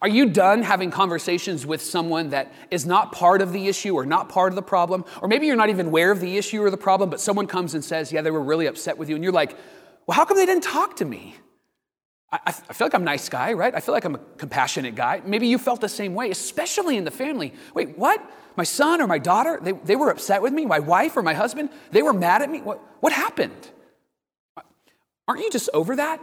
Are 0.00 0.08
you 0.08 0.30
done 0.30 0.62
having 0.62 0.90
conversations 0.90 1.66
with 1.66 1.82
someone 1.82 2.30
that 2.30 2.52
is 2.70 2.86
not 2.86 3.12
part 3.12 3.42
of 3.42 3.52
the 3.52 3.68
issue 3.68 3.94
or 3.94 4.06
not 4.06 4.28
part 4.28 4.52
of 4.52 4.56
the 4.56 4.62
problem? 4.62 5.04
Or 5.20 5.28
maybe 5.28 5.46
you're 5.46 5.56
not 5.56 5.68
even 5.68 5.86
aware 5.86 6.10
of 6.10 6.20
the 6.20 6.38
issue 6.38 6.62
or 6.62 6.70
the 6.70 6.76
problem, 6.76 7.10
but 7.10 7.20
someone 7.20 7.46
comes 7.46 7.74
and 7.74 7.84
says, 7.84 8.10
Yeah, 8.12 8.22
they 8.22 8.30
were 8.30 8.42
really 8.42 8.66
upset 8.66 8.96
with 8.96 9.08
you. 9.08 9.14
And 9.14 9.22
you're 9.22 9.32
like, 9.32 9.56
well, 10.06 10.16
how 10.16 10.24
come 10.24 10.36
they 10.36 10.46
didn't 10.46 10.64
talk 10.64 10.96
to 10.96 11.04
me? 11.04 11.36
I, 12.30 12.40
I 12.46 12.52
feel 12.52 12.86
like 12.86 12.94
I'm 12.94 13.02
a 13.02 13.04
nice 13.04 13.28
guy, 13.28 13.52
right? 13.52 13.74
I 13.74 13.80
feel 13.80 13.94
like 13.94 14.04
I'm 14.04 14.14
a 14.14 14.20
compassionate 14.38 14.94
guy. 14.94 15.20
Maybe 15.24 15.46
you 15.46 15.58
felt 15.58 15.80
the 15.80 15.88
same 15.88 16.14
way, 16.14 16.30
especially 16.30 16.96
in 16.96 17.04
the 17.04 17.10
family. 17.10 17.52
Wait, 17.74 17.96
what? 17.98 18.22
My 18.56 18.64
son 18.64 19.00
or 19.00 19.06
my 19.06 19.18
daughter, 19.18 19.58
they, 19.62 19.72
they 19.72 19.96
were 19.96 20.10
upset 20.10 20.42
with 20.42 20.52
me? 20.52 20.66
My 20.66 20.78
wife 20.78 21.16
or 21.16 21.22
my 21.22 21.34
husband, 21.34 21.70
they 21.90 22.02
were 22.02 22.12
mad 22.12 22.42
at 22.42 22.50
me? 22.50 22.60
What, 22.60 22.80
what 23.00 23.12
happened? 23.12 23.70
Aren't 25.28 25.42
you 25.42 25.50
just 25.50 25.70
over 25.72 25.96
that? 25.96 26.20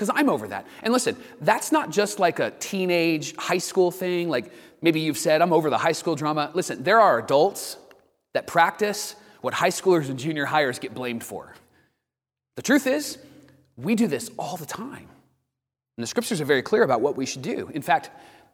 Because 0.00 0.14
I'm 0.16 0.30
over 0.30 0.48
that. 0.48 0.66
And 0.82 0.94
listen, 0.94 1.14
that's 1.42 1.72
not 1.72 1.90
just 1.90 2.18
like 2.18 2.38
a 2.38 2.52
teenage 2.52 3.36
high 3.36 3.58
school 3.58 3.90
thing, 3.90 4.30
like 4.30 4.50
maybe 4.80 4.98
you've 5.00 5.18
said, 5.18 5.42
I'm 5.42 5.52
over 5.52 5.68
the 5.68 5.76
high 5.76 5.92
school 5.92 6.14
drama. 6.14 6.50
Listen, 6.54 6.82
there 6.82 7.00
are 7.00 7.18
adults 7.18 7.76
that 8.32 8.46
practice 8.46 9.14
what 9.42 9.52
high 9.52 9.68
schoolers 9.68 10.08
and 10.08 10.18
junior 10.18 10.46
hires 10.46 10.78
get 10.78 10.94
blamed 10.94 11.22
for. 11.22 11.52
The 12.56 12.62
truth 12.62 12.86
is, 12.86 13.18
we 13.76 13.94
do 13.94 14.06
this 14.06 14.30
all 14.38 14.56
the 14.56 14.64
time. 14.64 15.06
And 15.98 16.02
the 16.02 16.06
scriptures 16.06 16.40
are 16.40 16.46
very 16.46 16.62
clear 16.62 16.82
about 16.82 17.02
what 17.02 17.14
we 17.14 17.26
should 17.26 17.42
do. 17.42 17.70
In 17.74 17.82
fact, 17.82 18.08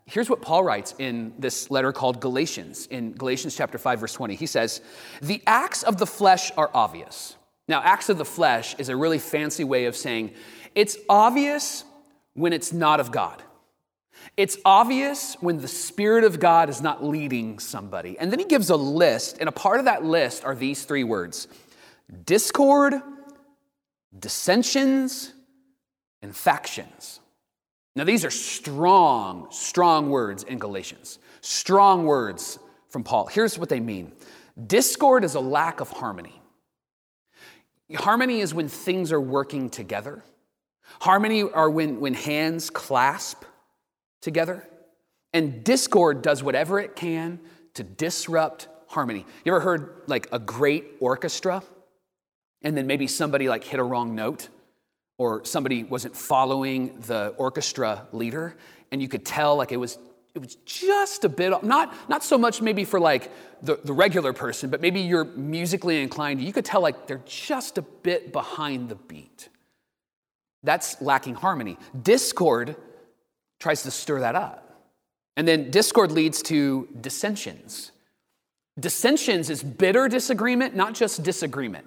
here's 0.05 0.29
what 0.29 0.43
Paul 0.43 0.65
writes 0.65 0.97
in 0.99 1.33
this 1.39 1.71
letter 1.71 1.93
called 1.93 2.21
Galatians, 2.21 2.87
in 2.87 3.13
Galatians 3.13 3.55
chapter 3.55 3.79
5, 3.79 4.01
verse 4.01 4.15
20. 4.15 4.35
He 4.35 4.47
says, 4.47 4.81
The 5.23 5.41
acts 5.47 5.85
of 5.85 5.99
the 5.99 6.07
flesh 6.09 6.51
are 6.57 6.73
obvious. 6.75 7.37
Now, 7.69 7.83
acts 7.83 8.09
of 8.09 8.19
the 8.19 8.25
flesh 8.25 8.75
is 8.79 8.89
a 8.89 8.97
really 8.97 9.19
fancy 9.21 9.65
way 9.65 9.87
of 9.87 9.97
saying 9.97 10.33
it's 10.77 10.97
obvious 11.09 11.85
when 12.35 12.53
it's 12.53 12.73
not 12.73 13.01
of 13.01 13.11
God. 13.11 13.43
It's 14.37 14.59
obvious 14.65 15.35
when 15.41 15.59
the 15.59 15.69
Spirit 15.69 16.25
of 16.25 16.39
God 16.39 16.69
is 16.69 16.83
not 16.83 17.03
leading 17.03 17.59
somebody. 17.59 18.19
And 18.19 18.31
then 18.31 18.39
he 18.39 18.45
gives 18.45 18.71
a 18.71 18.77
list, 18.77 19.39
and 19.41 19.49
a 19.49 19.53
part 19.53 19.79
of 19.79 19.87
that 19.87 20.05
list 20.05 20.45
are 20.45 20.55
these 20.55 20.85
three 20.85 21.05
words 21.05 21.49
discord, 22.25 22.95
dissensions, 24.17 25.33
and 26.23 26.37
factions. 26.37 27.21
Now, 27.95 28.05
these 28.05 28.27
are 28.27 28.31
strong, 28.31 29.49
strong 29.51 30.11
words 30.11 30.43
in 30.43 30.59
Galatians. 30.59 31.19
Strong 31.41 32.05
words 32.05 32.59
from 32.91 33.03
Paul. 33.03 33.27
Here's 33.27 33.59
what 33.59 33.71
they 33.71 33.81
mean 33.81 34.13
discord 34.67 35.25
is 35.25 35.35
a 35.35 35.41
lack 35.41 35.81
of 35.81 35.91
harmony. 35.91 36.39
Harmony 37.95 38.41
is 38.41 38.53
when 38.53 38.69
things 38.69 39.13
are 39.13 39.21
working 39.21 39.71
together. 39.71 40.23
Harmony 41.01 41.43
are 41.43 41.71
when, 41.71 42.01
when 42.01 42.15
hands 42.15 42.71
clasp 42.71 43.45
together. 44.21 44.67
And 45.33 45.63
discord 45.65 46.23
does 46.23 46.43
whatever 46.43 46.81
it 46.81 46.97
can 46.97 47.41
to 47.75 47.83
disrupt 47.83 48.69
harmony. 48.89 49.27
You 49.45 49.53
ever 49.53 49.61
heard 49.61 50.03
like 50.07 50.29
a 50.33 50.39
great 50.39 50.85
orchestra? 51.01 51.63
and 52.63 52.77
then 52.77 52.87
maybe 52.87 53.07
somebody 53.07 53.49
like 53.49 53.63
hit 53.63 53.79
a 53.79 53.83
wrong 53.83 54.15
note 54.15 54.49
or 55.19 55.45
somebody 55.45 55.85
wasn't 55.85 56.17
following 56.17 56.99
the 57.07 57.29
orchestra 57.37 58.07
leader 58.13 58.57
and 58.91 59.01
you 59.01 59.09
could 59.09 59.25
tell 59.25 59.57
like 59.57 59.73
it 59.73 59.77
was 59.77 59.99
it 60.35 60.41
was 60.41 60.57
just 60.67 61.25
a 61.25 61.29
bit 61.29 61.63
not 61.63 61.95
not 62.09 62.23
so 62.23 62.37
much 62.37 62.61
maybe 62.61 62.85
for 62.85 63.01
like 63.01 63.31
the, 63.63 63.79
the 63.85 63.93
regular 63.93 64.33
person 64.33 64.69
but 64.69 64.81
maybe 64.81 65.01
you're 65.01 65.25
musically 65.25 66.03
inclined 66.03 66.41
you 66.41 66.53
could 66.53 66.65
tell 66.65 66.81
like 66.81 67.07
they're 67.07 67.23
just 67.25 67.79
a 67.79 67.83
bit 67.83 68.33
behind 68.33 68.89
the 68.89 68.97
beat 68.97 69.49
that's 70.67 71.01
lacking 71.01 71.35
harmony 71.35 71.79
discord 72.03 72.77
tries 73.59 73.83
to 73.83 73.91
stir 73.91 74.21
that 74.21 74.35
up 74.35 74.63
and 75.37 75.49
then 75.49 75.71
discord 75.71 76.13
leads 76.13 76.43
to 76.43 76.87
dissensions 77.01 77.93
dissensions 78.79 79.49
is 79.49 79.63
bitter 79.63 80.07
disagreement 80.09 80.77
not 80.77 80.93
just 80.95 81.23
disagreement 81.23 81.87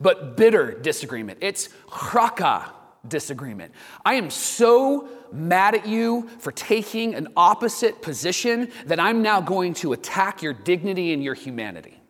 but 0.00 0.36
bitter 0.36 0.72
disagreement. 0.72 1.38
It's 1.40 1.68
chaka 1.90 2.72
disagreement. 3.06 3.72
I 4.04 4.14
am 4.14 4.30
so 4.30 5.08
mad 5.32 5.74
at 5.74 5.86
you 5.86 6.28
for 6.38 6.52
taking 6.52 7.14
an 7.14 7.28
opposite 7.36 8.00
position 8.02 8.70
that 8.86 8.98
I'm 8.98 9.22
now 9.22 9.40
going 9.40 9.74
to 9.74 9.92
attack 9.92 10.42
your 10.42 10.52
dignity 10.52 11.12
and 11.12 11.22
your 11.22 11.34
humanity. 11.34 12.00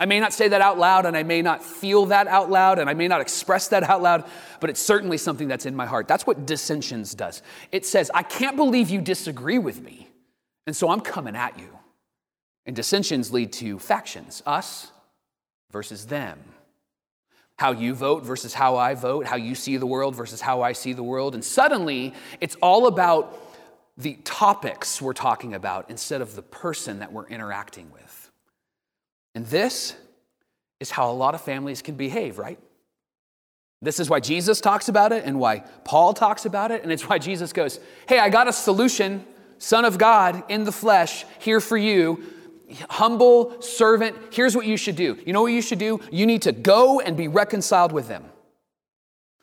I 0.00 0.06
may 0.06 0.18
not 0.18 0.32
say 0.32 0.48
that 0.48 0.60
out 0.60 0.78
loud, 0.78 1.06
and 1.06 1.16
I 1.16 1.22
may 1.22 1.40
not 1.40 1.62
feel 1.62 2.06
that 2.06 2.26
out 2.26 2.50
loud, 2.50 2.78
and 2.78 2.90
I 2.90 2.94
may 2.94 3.06
not 3.06 3.20
express 3.20 3.68
that 3.68 3.84
out 3.84 4.02
loud, 4.02 4.24
but 4.60 4.68
it's 4.68 4.80
certainly 4.80 5.18
something 5.18 5.46
that's 5.46 5.66
in 5.66 5.76
my 5.76 5.86
heart. 5.86 6.08
That's 6.08 6.26
what 6.26 6.46
dissensions 6.46 7.14
does. 7.14 7.42
It 7.70 7.86
says, 7.86 8.10
I 8.12 8.22
can't 8.22 8.56
believe 8.56 8.90
you 8.90 9.00
disagree 9.00 9.58
with 9.58 9.80
me, 9.82 10.08
and 10.66 10.74
so 10.74 10.90
I'm 10.90 11.00
coming 11.00 11.36
at 11.36 11.58
you. 11.58 11.68
And 12.66 12.74
dissensions 12.74 13.32
lead 13.32 13.52
to 13.54 13.78
factions 13.78 14.42
us 14.46 14.90
versus 15.70 16.06
them 16.06 16.38
how 17.56 17.72
you 17.72 17.94
vote 17.94 18.24
versus 18.24 18.52
how 18.52 18.76
I 18.76 18.94
vote, 18.94 19.26
how 19.26 19.36
you 19.36 19.54
see 19.54 19.76
the 19.76 19.86
world 19.86 20.16
versus 20.16 20.40
how 20.40 20.62
I 20.62 20.72
see 20.72 20.92
the 20.92 21.02
world. 21.02 21.34
And 21.34 21.44
suddenly, 21.44 22.12
it's 22.40 22.56
all 22.56 22.86
about 22.86 23.40
the 23.96 24.14
topics 24.24 25.00
we're 25.00 25.12
talking 25.12 25.54
about 25.54 25.88
instead 25.88 26.20
of 26.20 26.34
the 26.34 26.42
person 26.42 26.98
that 26.98 27.12
we're 27.12 27.28
interacting 27.28 27.92
with. 27.92 28.23
And 29.34 29.46
this 29.46 29.94
is 30.80 30.90
how 30.90 31.10
a 31.10 31.12
lot 31.12 31.34
of 31.34 31.40
families 31.40 31.82
can 31.82 31.96
behave, 31.96 32.38
right? 32.38 32.58
This 33.82 34.00
is 34.00 34.08
why 34.08 34.20
Jesus 34.20 34.60
talks 34.60 34.88
about 34.88 35.12
it 35.12 35.24
and 35.24 35.38
why 35.38 35.64
Paul 35.84 36.14
talks 36.14 36.46
about 36.46 36.70
it. 36.70 36.82
And 36.82 36.92
it's 36.92 37.08
why 37.08 37.18
Jesus 37.18 37.52
goes, 37.52 37.80
Hey, 38.08 38.18
I 38.18 38.30
got 38.30 38.48
a 38.48 38.52
solution, 38.52 39.24
Son 39.58 39.84
of 39.84 39.98
God 39.98 40.42
in 40.48 40.64
the 40.64 40.72
flesh, 40.72 41.24
here 41.38 41.60
for 41.60 41.76
you 41.76 42.24
humble 42.90 43.60
servant, 43.60 44.16
here's 44.32 44.56
what 44.56 44.66
you 44.66 44.76
should 44.76 44.96
do. 44.96 45.18
You 45.24 45.32
know 45.32 45.42
what 45.42 45.52
you 45.52 45.62
should 45.62 45.78
do? 45.78 46.00
You 46.10 46.26
need 46.26 46.42
to 46.42 46.52
go 46.52 47.00
and 47.00 47.16
be 47.16 47.28
reconciled 47.28 47.92
with 47.92 48.08
them. 48.08 48.24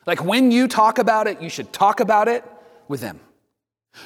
Like 0.06 0.24
when 0.24 0.50
you 0.50 0.68
talk 0.68 0.98
about 0.98 1.26
it, 1.26 1.40
you 1.40 1.48
should 1.48 1.72
talk 1.72 2.00
about 2.00 2.28
it 2.28 2.44
with 2.88 3.00
them. 3.00 3.20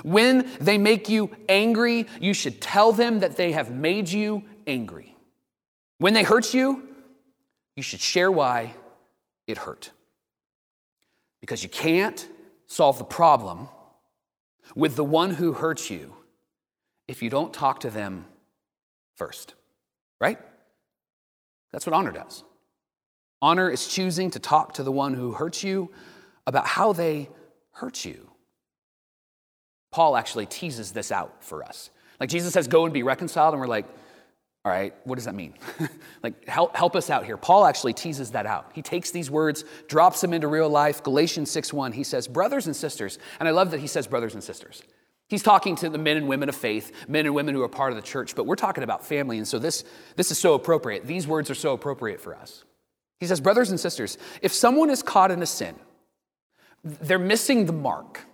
When 0.03 0.51
they 0.61 0.79
make 0.79 1.09
you 1.09 1.31
angry, 1.49 2.07
you 2.21 2.35
should 2.35 2.61
tell 2.61 2.93
them 2.93 3.21
that 3.21 3.37
they 3.37 3.53
have 3.53 3.71
made 3.71 4.09
you 4.09 4.43
angry. 4.67 5.16
When 5.99 6.15
they 6.15 6.23
hurt 6.23 6.53
you, 6.53 6.83
you 7.75 7.83
should 7.83 8.01
share 8.01 8.31
why 8.31 8.75
it 9.47 9.59
hurt. 9.59 9.93
Because 11.41 11.63
you 11.63 11.69
can't 11.69 12.27
solve 12.67 12.99
the 12.99 13.05
problem 13.05 13.69
with 14.75 14.97
the 14.97 15.05
one 15.05 15.31
who 15.31 15.53
hurts 15.53 15.91
you 15.91 16.15
if 17.07 17.23
you 17.23 17.31
don't 17.31 17.53
talk 17.53 17.81
to 17.81 17.91
them 17.91 18.27
first, 19.15 19.55
right? 20.21 20.39
That's 21.73 21.87
what 21.87 21.95
honor 21.95 22.13
does. 22.13 22.43
Honor 23.41 23.71
is 23.71 23.87
choosing 23.87 24.31
to 24.33 24.39
talk 24.39 24.75
to 24.75 24.83
the 24.83 24.93
one 24.93 25.15
who 25.15 25.33
hurts 25.33 25.63
you 25.63 25.91
about 26.47 26.67
how 26.67 26.93
they 26.93 27.29
hurt 27.73 28.05
you. 28.05 28.31
Paul 29.93 30.17
actually 30.17 30.47
teases 30.47 30.93
this 30.93 31.13
out 31.13 31.45
for 31.45 31.63
us. 31.63 31.91
Like 32.19 32.29
Jesus 32.29 32.53
says, 32.53 32.67
go 32.67 32.85
and 32.85 32.95
be 32.95 33.03
reconciled, 33.03 33.55
and 33.55 33.61
we're 33.61 33.67
like, 33.67 33.87
all 34.67 34.73
right, 34.73 34.93
what 35.05 35.15
does 35.15 35.27
that 35.27 35.37
mean? 35.37 35.55
like, 36.25 36.45
help, 36.49 36.75
help 36.75 36.97
us 36.97 37.09
out 37.09 37.25
here. 37.25 37.37
Paul 37.37 37.67
actually 37.67 37.93
teases 37.93 38.33
that 38.33 38.47
out. 38.47 38.73
He 38.75 38.83
takes 38.83 39.13
these 39.13 39.31
words, 39.31 39.65
drops 39.87 40.21
them 40.21 40.35
into 40.35 40.49
real 40.49 40.69
life. 40.69 41.05
Galatians 41.05 41.53
6 41.53 41.73
1, 41.73 41.93
he 41.93 42.03
says, 42.03 42.27
brothers 42.27 42.67
and 42.67 42.75
sisters. 42.75 43.21
And 43.39 43.49
I 43.49 43.53
love 43.53 43.71
that 43.71 43.79
he 43.79 43.87
says 43.87 44.09
brothers 44.09 44.35
and 44.35 44.43
sisters. 44.43 44.83
He's 45.29 45.45
talking 45.45 45.77
to 45.77 45.89
the 45.89 45.99
men 45.99 46.17
and 46.17 46.27
women 46.27 46.49
of 46.49 46.57
faith, 46.57 46.91
men 47.07 47.27
and 47.27 47.35
women 47.35 47.55
who 47.55 47.63
are 47.63 47.69
part 47.69 47.93
of 47.93 47.97
the 47.97 48.03
church, 48.03 48.35
but 48.35 48.45
we're 48.45 48.57
talking 48.57 48.83
about 48.83 49.07
family, 49.07 49.39
and 49.39 49.47
so 49.47 49.61
this, 49.61 49.85
this 50.17 50.33
is 50.33 50.39
so 50.39 50.55
appropriate. 50.55 51.07
These 51.07 51.29
words 51.29 51.49
are 51.49 51.55
so 51.55 51.73
appropriate 51.73 52.21
for 52.21 52.35
us. 52.35 52.65
He 53.21 53.27
says, 53.29 53.41
Brothers 53.41 53.71
and 53.71 53.79
sisters, 53.79 54.19
if 54.43 54.53
someone 54.53 54.91
is 54.91 55.01
caught 55.01 55.31
in 55.31 55.41
a 55.43 55.47
sin, 55.47 55.77
they're 56.83 57.21
missing 57.21 57.67
the 57.67 57.73
mark. 57.73 58.27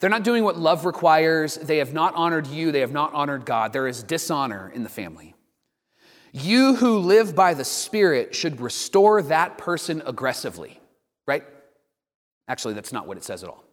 They're 0.00 0.10
not 0.10 0.24
doing 0.24 0.42
what 0.42 0.58
love 0.58 0.86
requires. 0.86 1.56
They 1.56 1.78
have 1.78 1.92
not 1.92 2.14
honored 2.14 2.46
you. 2.46 2.72
They 2.72 2.80
have 2.80 2.92
not 2.92 3.12
honored 3.12 3.44
God. 3.44 3.74
There 3.74 3.86
is 3.86 4.02
dishonor 4.02 4.72
in 4.74 4.82
the 4.82 4.88
family. 4.88 5.35
You 6.36 6.76
who 6.76 6.98
live 6.98 7.34
by 7.34 7.54
the 7.54 7.64
Spirit 7.64 8.34
should 8.34 8.60
restore 8.60 9.22
that 9.22 9.56
person 9.56 10.02
aggressively, 10.04 10.78
right? 11.26 11.42
Actually, 12.46 12.74
that's 12.74 12.92
not 12.92 13.06
what 13.06 13.16
it 13.16 13.24
says 13.24 13.42
at 13.42 13.48
all. 13.48 13.64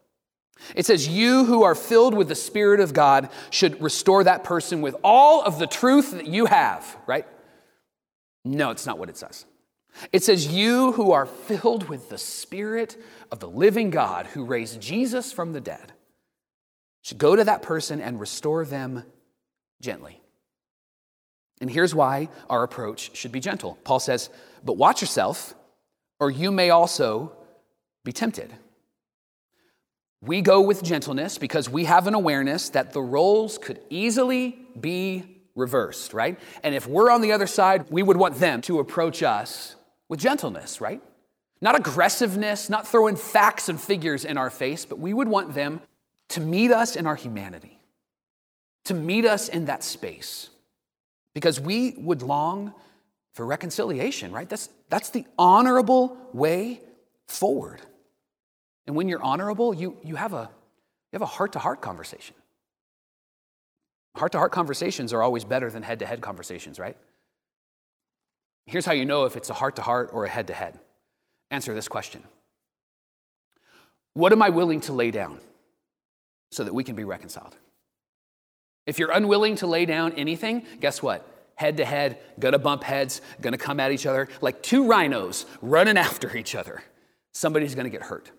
It 0.73 0.85
says, 0.85 1.05
You 1.05 1.43
who 1.43 1.63
are 1.63 1.75
filled 1.75 2.13
with 2.13 2.29
the 2.29 2.35
Spirit 2.35 2.79
of 2.79 2.93
God 2.93 3.29
should 3.49 3.81
restore 3.81 4.23
that 4.23 4.45
person 4.45 4.81
with 4.81 4.95
all 5.03 5.41
of 5.41 5.59
the 5.59 5.67
truth 5.67 6.11
that 6.11 6.27
you 6.27 6.45
have, 6.45 6.95
right? 7.05 7.27
No, 8.45 8.69
it's 8.69 8.85
not 8.85 8.97
what 8.97 9.09
it 9.09 9.17
says. 9.17 9.43
It 10.13 10.23
says, 10.23 10.47
You 10.47 10.93
who 10.93 11.11
are 11.11 11.25
filled 11.25 11.89
with 11.89 12.07
the 12.07 12.17
Spirit 12.17 12.95
of 13.29 13.41
the 13.41 13.49
living 13.49 13.89
God 13.89 14.27
who 14.27 14.45
raised 14.45 14.79
Jesus 14.79 15.33
from 15.33 15.51
the 15.51 15.59
dead 15.59 15.91
should 17.01 17.17
go 17.17 17.35
to 17.35 17.43
that 17.43 17.61
person 17.61 17.99
and 17.99 18.21
restore 18.21 18.63
them 18.63 19.03
gently. 19.81 20.22
And 21.63 21.71
here's 21.71 21.95
why 21.95 22.27
our 22.49 22.61
approach 22.61 23.15
should 23.15 23.31
be 23.31 23.39
gentle. 23.39 23.77
Paul 23.85 24.01
says, 24.01 24.29
But 24.65 24.75
watch 24.75 24.99
yourself, 24.99 25.55
or 26.19 26.29
you 26.29 26.51
may 26.51 26.71
also 26.71 27.31
be 28.03 28.11
tempted. 28.11 28.53
We 30.21 30.41
go 30.41 30.59
with 30.59 30.83
gentleness 30.83 31.37
because 31.37 31.69
we 31.69 31.85
have 31.85 32.05
an 32.05 32.15
awareness 32.15 32.67
that 32.71 32.91
the 32.91 33.01
roles 33.01 33.57
could 33.57 33.79
easily 33.89 34.59
be 34.77 35.23
reversed, 35.55 36.13
right? 36.13 36.37
And 36.63 36.75
if 36.75 36.85
we're 36.85 37.09
on 37.09 37.21
the 37.21 37.31
other 37.31 37.47
side, 37.47 37.85
we 37.89 38.03
would 38.03 38.17
want 38.17 38.41
them 38.41 38.59
to 38.63 38.79
approach 38.79 39.23
us 39.23 39.77
with 40.09 40.19
gentleness, 40.19 40.81
right? 40.81 41.01
Not 41.61 41.77
aggressiveness, 41.77 42.69
not 42.69 42.85
throwing 42.89 43.15
facts 43.15 43.69
and 43.69 43.79
figures 43.79 44.25
in 44.25 44.37
our 44.37 44.49
face, 44.49 44.83
but 44.83 44.99
we 44.99 45.13
would 45.13 45.29
want 45.29 45.53
them 45.53 45.79
to 46.27 46.41
meet 46.41 46.71
us 46.71 46.97
in 46.97 47.07
our 47.07 47.15
humanity, 47.15 47.79
to 48.83 48.93
meet 48.93 49.23
us 49.23 49.47
in 49.47 49.63
that 49.65 49.81
space, 49.81 50.49
because 51.33 51.59
we 51.59 51.95
would 51.97 52.21
long 52.21 52.73
for 53.33 53.45
reconciliation, 53.45 54.31
right? 54.31 54.47
That's, 54.47 54.69
that's 54.89 55.09
the 55.09 55.25
honorable 55.37 56.17
way 56.33 56.81
forward. 57.27 57.81
And 58.85 58.95
when 58.95 59.07
you're 59.07 59.23
honorable, 59.23 59.73
you, 59.73 59.97
you 60.03 60.15
have 60.15 60.33
a 60.33 60.49
you 61.13 61.17
have 61.17 61.21
a 61.21 61.27
heart-to-heart 61.27 61.79
conversation. 61.79 62.35
Heart-to-heart 64.15 64.51
conversations 64.51 65.13
are 65.13 65.21
always 65.21 65.43
better 65.43 65.69
than 65.69 65.83
head-to-head 65.83 66.21
conversations, 66.21 66.79
right? 66.79 66.97
Here's 68.65 68.83
how 68.83 68.93
you 68.93 69.05
know 69.05 69.25
if 69.25 69.37
it's 69.37 69.51
a 69.51 69.53
heart-to-heart 69.53 70.09
or 70.11 70.25
a 70.25 70.29
head-to-head. 70.29 70.79
Answer 71.51 71.75
this 71.75 71.87
question. 71.87 72.23
What 74.15 74.31
am 74.31 74.41
I 74.41 74.49
willing 74.49 74.81
to 74.81 74.93
lay 74.93 75.11
down 75.11 75.39
so 76.51 76.63
that 76.63 76.73
we 76.73 76.83
can 76.83 76.95
be 76.95 77.03
reconciled? 77.03 77.55
If 78.85 78.99
you're 78.99 79.11
unwilling 79.11 79.55
to 79.57 79.67
lay 79.67 79.85
down 79.85 80.13
anything, 80.13 80.65
guess 80.79 81.01
what? 81.01 81.27
Head 81.55 81.77
to 81.77 81.85
head, 81.85 82.19
gonna 82.39 82.59
bump 82.59 82.83
heads, 82.83 83.21
gonna 83.41 83.57
come 83.57 83.79
at 83.79 83.91
each 83.91 84.05
other 84.05 84.27
like 84.41 84.61
two 84.61 84.87
rhinos 84.87 85.45
running 85.61 85.97
after 86.09 86.35
each 86.35 86.55
other. 86.55 86.83
Somebody's 87.33 87.75
gonna 87.75 87.89
get 87.89 88.03
hurt 88.03 88.31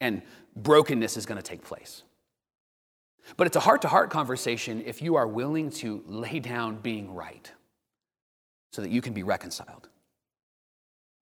and 0.00 0.22
brokenness 0.56 1.16
is 1.16 1.26
to 1.26 1.42
take 1.42 1.62
place. 1.62 2.02
But 3.36 3.46
it's 3.46 3.56
a 3.56 3.60
heart 3.60 3.82
to 3.82 3.88
heart 3.88 4.10
conversation 4.10 4.82
if 4.86 5.02
you 5.02 5.16
are 5.16 5.26
willing 5.26 5.70
to 5.70 6.02
lay 6.06 6.40
down 6.40 6.76
being 6.76 7.14
right 7.14 7.50
so 8.72 8.82
that 8.82 8.90
you 8.90 9.02
can 9.02 9.12
be 9.12 9.22
reconciled. 9.22 9.88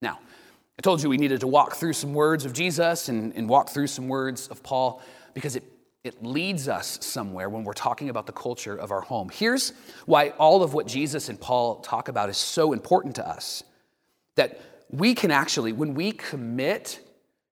Now, 0.00 0.20
I 0.78 0.82
told 0.82 1.02
you 1.02 1.08
we 1.08 1.18
needed 1.18 1.40
to 1.40 1.48
walk 1.48 1.74
through 1.74 1.94
some 1.94 2.14
words 2.14 2.44
of 2.44 2.52
Jesus 2.52 3.08
and, 3.08 3.34
and 3.34 3.48
walk 3.48 3.70
through 3.70 3.88
some 3.88 4.06
words 4.08 4.48
of 4.48 4.62
Paul 4.62 5.02
because 5.34 5.56
it, 5.56 5.64
it 6.08 6.24
leads 6.24 6.68
us 6.68 6.98
somewhere 7.02 7.48
when 7.48 7.62
we're 7.62 7.74
talking 7.74 8.08
about 8.08 8.26
the 8.26 8.32
culture 8.32 8.74
of 8.74 8.90
our 8.90 9.02
home. 9.02 9.28
Here's 9.28 9.72
why 10.06 10.30
all 10.30 10.62
of 10.62 10.72
what 10.72 10.86
Jesus 10.86 11.28
and 11.28 11.38
Paul 11.38 11.76
talk 11.76 12.08
about 12.08 12.30
is 12.30 12.38
so 12.38 12.72
important 12.72 13.16
to 13.16 13.28
us 13.28 13.62
that 14.34 14.60
we 14.90 15.14
can 15.14 15.30
actually, 15.30 15.72
when 15.72 15.92
we 15.94 16.12
commit 16.12 16.98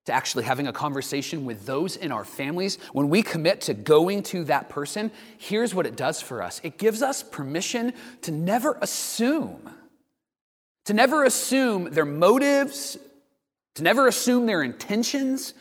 to 0.07 0.13
actually 0.13 0.45
having 0.45 0.69
a 0.69 0.73
conversation 0.73 1.45
with 1.45 1.67
those 1.67 1.97
in 1.97 2.11
our 2.11 2.25
families, 2.25 2.79
when 2.93 3.11
we 3.11 3.23
commit 3.23 3.61
to 3.63 3.75
going 3.75 4.23
to 4.23 4.45
that 4.45 4.71
person, 4.71 5.11
here's 5.37 5.75
what 5.75 5.85
it 5.85 5.95
does 5.95 6.23
for 6.23 6.43
us 6.43 6.61
it 6.65 6.79
gives 6.79 7.03
us 7.03 7.23
permission 7.23 7.93
to 8.23 8.31
never 8.31 8.79
assume, 8.81 9.69
to 10.87 10.95
never 10.95 11.25
assume 11.25 11.91
their 11.91 12.07
motives, 12.07 12.97
to 13.75 13.83
never 13.83 14.09
assume 14.09 14.47
their 14.47 14.63
intentions, 14.63 15.53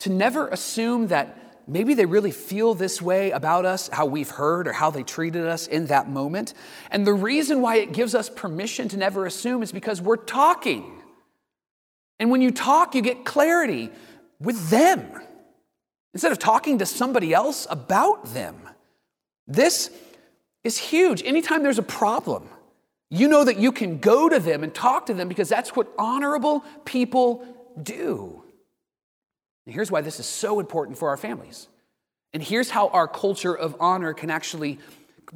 to 0.00 0.10
never 0.10 0.48
assume 0.48 1.06
that 1.06 1.38
maybe 1.66 1.94
they 1.94 2.06
really 2.06 2.30
feel 2.30 2.74
this 2.74 3.00
way 3.00 3.30
about 3.30 3.64
us, 3.64 3.88
how 3.88 4.06
we've 4.06 4.30
heard 4.30 4.66
or 4.66 4.72
how 4.72 4.90
they 4.90 5.02
treated 5.02 5.46
us 5.46 5.66
in 5.66 5.86
that 5.86 6.08
moment. 6.08 6.54
And 6.90 7.06
the 7.06 7.12
reason 7.12 7.60
why 7.60 7.76
it 7.76 7.92
gives 7.92 8.14
us 8.14 8.28
permission 8.28 8.88
to 8.88 8.96
never 8.96 9.26
assume 9.26 9.62
is 9.62 9.72
because 9.72 10.00
we're 10.00 10.16
talking. 10.16 11.02
And 12.18 12.30
when 12.30 12.42
you 12.42 12.50
talk, 12.50 12.94
you 12.94 13.02
get 13.02 13.24
clarity 13.24 13.90
with 14.40 14.70
them 14.70 15.04
instead 16.14 16.32
of 16.32 16.38
talking 16.38 16.78
to 16.78 16.86
somebody 16.86 17.32
else 17.32 17.66
about 17.70 18.34
them. 18.34 18.68
This 19.46 19.90
is 20.64 20.78
huge. 20.78 21.22
Anytime 21.24 21.62
there's 21.62 21.78
a 21.78 21.82
problem, 21.82 22.48
you 23.10 23.28
know 23.28 23.44
that 23.44 23.58
you 23.58 23.72
can 23.72 23.98
go 23.98 24.28
to 24.28 24.38
them 24.38 24.62
and 24.62 24.74
talk 24.74 25.06
to 25.06 25.14
them 25.14 25.28
because 25.28 25.48
that's 25.48 25.76
what 25.76 25.88
honorable 25.98 26.64
people 26.84 27.44
do. 27.82 28.41
And 29.66 29.74
here's 29.74 29.90
why 29.90 30.00
this 30.00 30.18
is 30.20 30.26
so 30.26 30.60
important 30.60 30.98
for 30.98 31.08
our 31.08 31.16
families. 31.16 31.68
And 32.34 32.42
here's 32.42 32.70
how 32.70 32.88
our 32.88 33.06
culture 33.06 33.54
of 33.54 33.76
honor 33.78 34.14
can 34.14 34.30
actually 34.30 34.78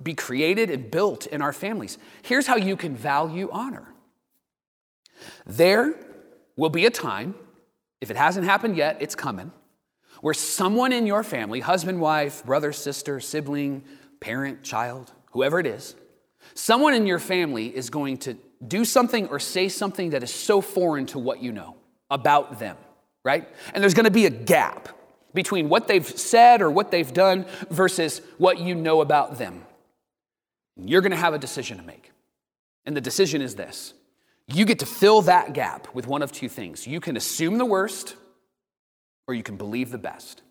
be 0.03 0.15
created 0.15 0.71
and 0.71 0.91
built 0.91 1.27
in 1.27 1.43
our 1.43 1.53
families. 1.53 1.99
Here's 2.23 2.47
how 2.47 2.57
you 2.57 2.77
can 2.77 2.97
value 2.97 3.49
honor. 3.53 3.87
There 5.47 5.95
will 6.57 6.71
be 6.71 6.87
a 6.87 6.91
time, 6.91 7.35
if 8.01 8.11
it 8.11 8.17
hasn't 8.17 8.47
happened 8.47 8.77
yet, 8.77 8.99
it's 9.01 9.15
coming, 9.15 9.53
where 10.21 10.35
someone 10.35 10.93
in 10.93 11.07
your 11.07 11.23
family, 11.23 11.61
husband, 11.61 12.01
wife, 12.01 12.45
brother, 12.45 12.73
sister, 12.73 13.21
sibling, 13.21 13.85
parent, 14.21 14.63
child, 14.63 15.13
whoever 15.33 15.61
it 15.61 15.67
is, 15.67 15.95
someone 16.55 16.95
in 16.95 17.07
your 17.07 17.19
family 17.19 17.75
is 17.75 17.91
going 17.91 18.17
to 18.19 18.37
do 18.67 18.85
something 18.85 19.29
or 19.29 19.39
say 19.39 19.69
something 19.69 20.11
that 20.11 20.23
is 20.23 20.33
so 20.33 20.61
foreign 20.61 21.07
to 21.07 21.19
what 21.19 21.43
you 21.43 21.53
know 21.53 21.77
about 22.11 22.59
them, 22.59 22.77
right? 23.27 23.49
And 23.75 23.83
there's 23.83 23.93
going 23.93 24.05
to 24.05 24.11
be 24.11 24.25
a 24.25 24.31
gap 24.31 24.89
between 25.35 25.69
what 25.69 25.89
they've 25.89 26.07
said 26.07 26.63
or 26.63 26.71
what 26.71 26.93
they've 26.93 27.13
done 27.13 27.45
versus 27.69 28.23
what 28.39 28.61
you 28.61 28.75
know 28.75 29.01
about 29.01 29.37
them. 29.37 29.67
You're 30.77 31.01
going 31.01 31.11
to 31.11 31.19
have 31.19 31.35
a 31.35 31.39
decision 31.39 31.79
to 31.79 31.83
make. 31.83 32.13
And 32.85 32.97
the 32.97 33.01
decision 33.01 33.43
is 33.43 33.57
this 33.57 33.95
you 34.47 34.65
get 34.65 34.79
to 34.79 34.87
fill 34.87 35.23
that 35.23 35.55
gap 35.55 35.93
with 35.93 36.07
one 36.07 36.23
of 36.23 36.31
two 36.31 36.49
things. 36.49 36.87
You 36.87 37.01
can 37.01 37.17
assume 37.17 37.59
the 37.59 37.65
worst, 37.65 38.15
or 39.27 39.35
you 39.35 39.43
can 39.43 39.57
believe 39.57 39.91
the 39.91 39.99
best. 39.99 40.43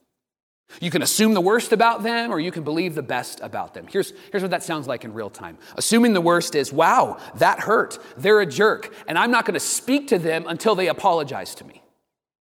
You 0.82 0.92
can 0.92 1.02
assume 1.02 1.34
the 1.34 1.42
worst 1.42 1.72
about 1.72 2.04
them, 2.04 2.30
or 2.30 2.42
you 2.42 2.52
can 2.52 2.64
believe 2.64 2.94
the 2.94 3.04
best 3.04 3.40
about 3.40 3.74
them. 3.74 3.88
Here's, 3.88 4.12
here's 4.32 4.42
what 4.42 4.52
that 4.52 4.64
sounds 4.64 4.86
like 4.86 5.06
in 5.06 5.14
real 5.14 5.30
time. 5.30 5.58
Assuming 5.78 6.12
the 6.14 6.20
worst 6.20 6.56
is, 6.56 6.74
wow, 6.74 7.20
that 7.36 7.62
hurt. 7.62 8.00
They're 8.18 8.42
a 8.42 8.46
jerk, 8.46 8.94
and 9.08 9.18
I'm 9.18 9.32
not 9.32 9.46
going 9.46 9.54
to 9.54 9.60
speak 9.62 10.10
to 10.10 10.20
them 10.20 10.46
until 10.48 10.76
they 10.76 10.88
apologize 10.88 11.56
to 11.56 11.64
me. 11.64 11.82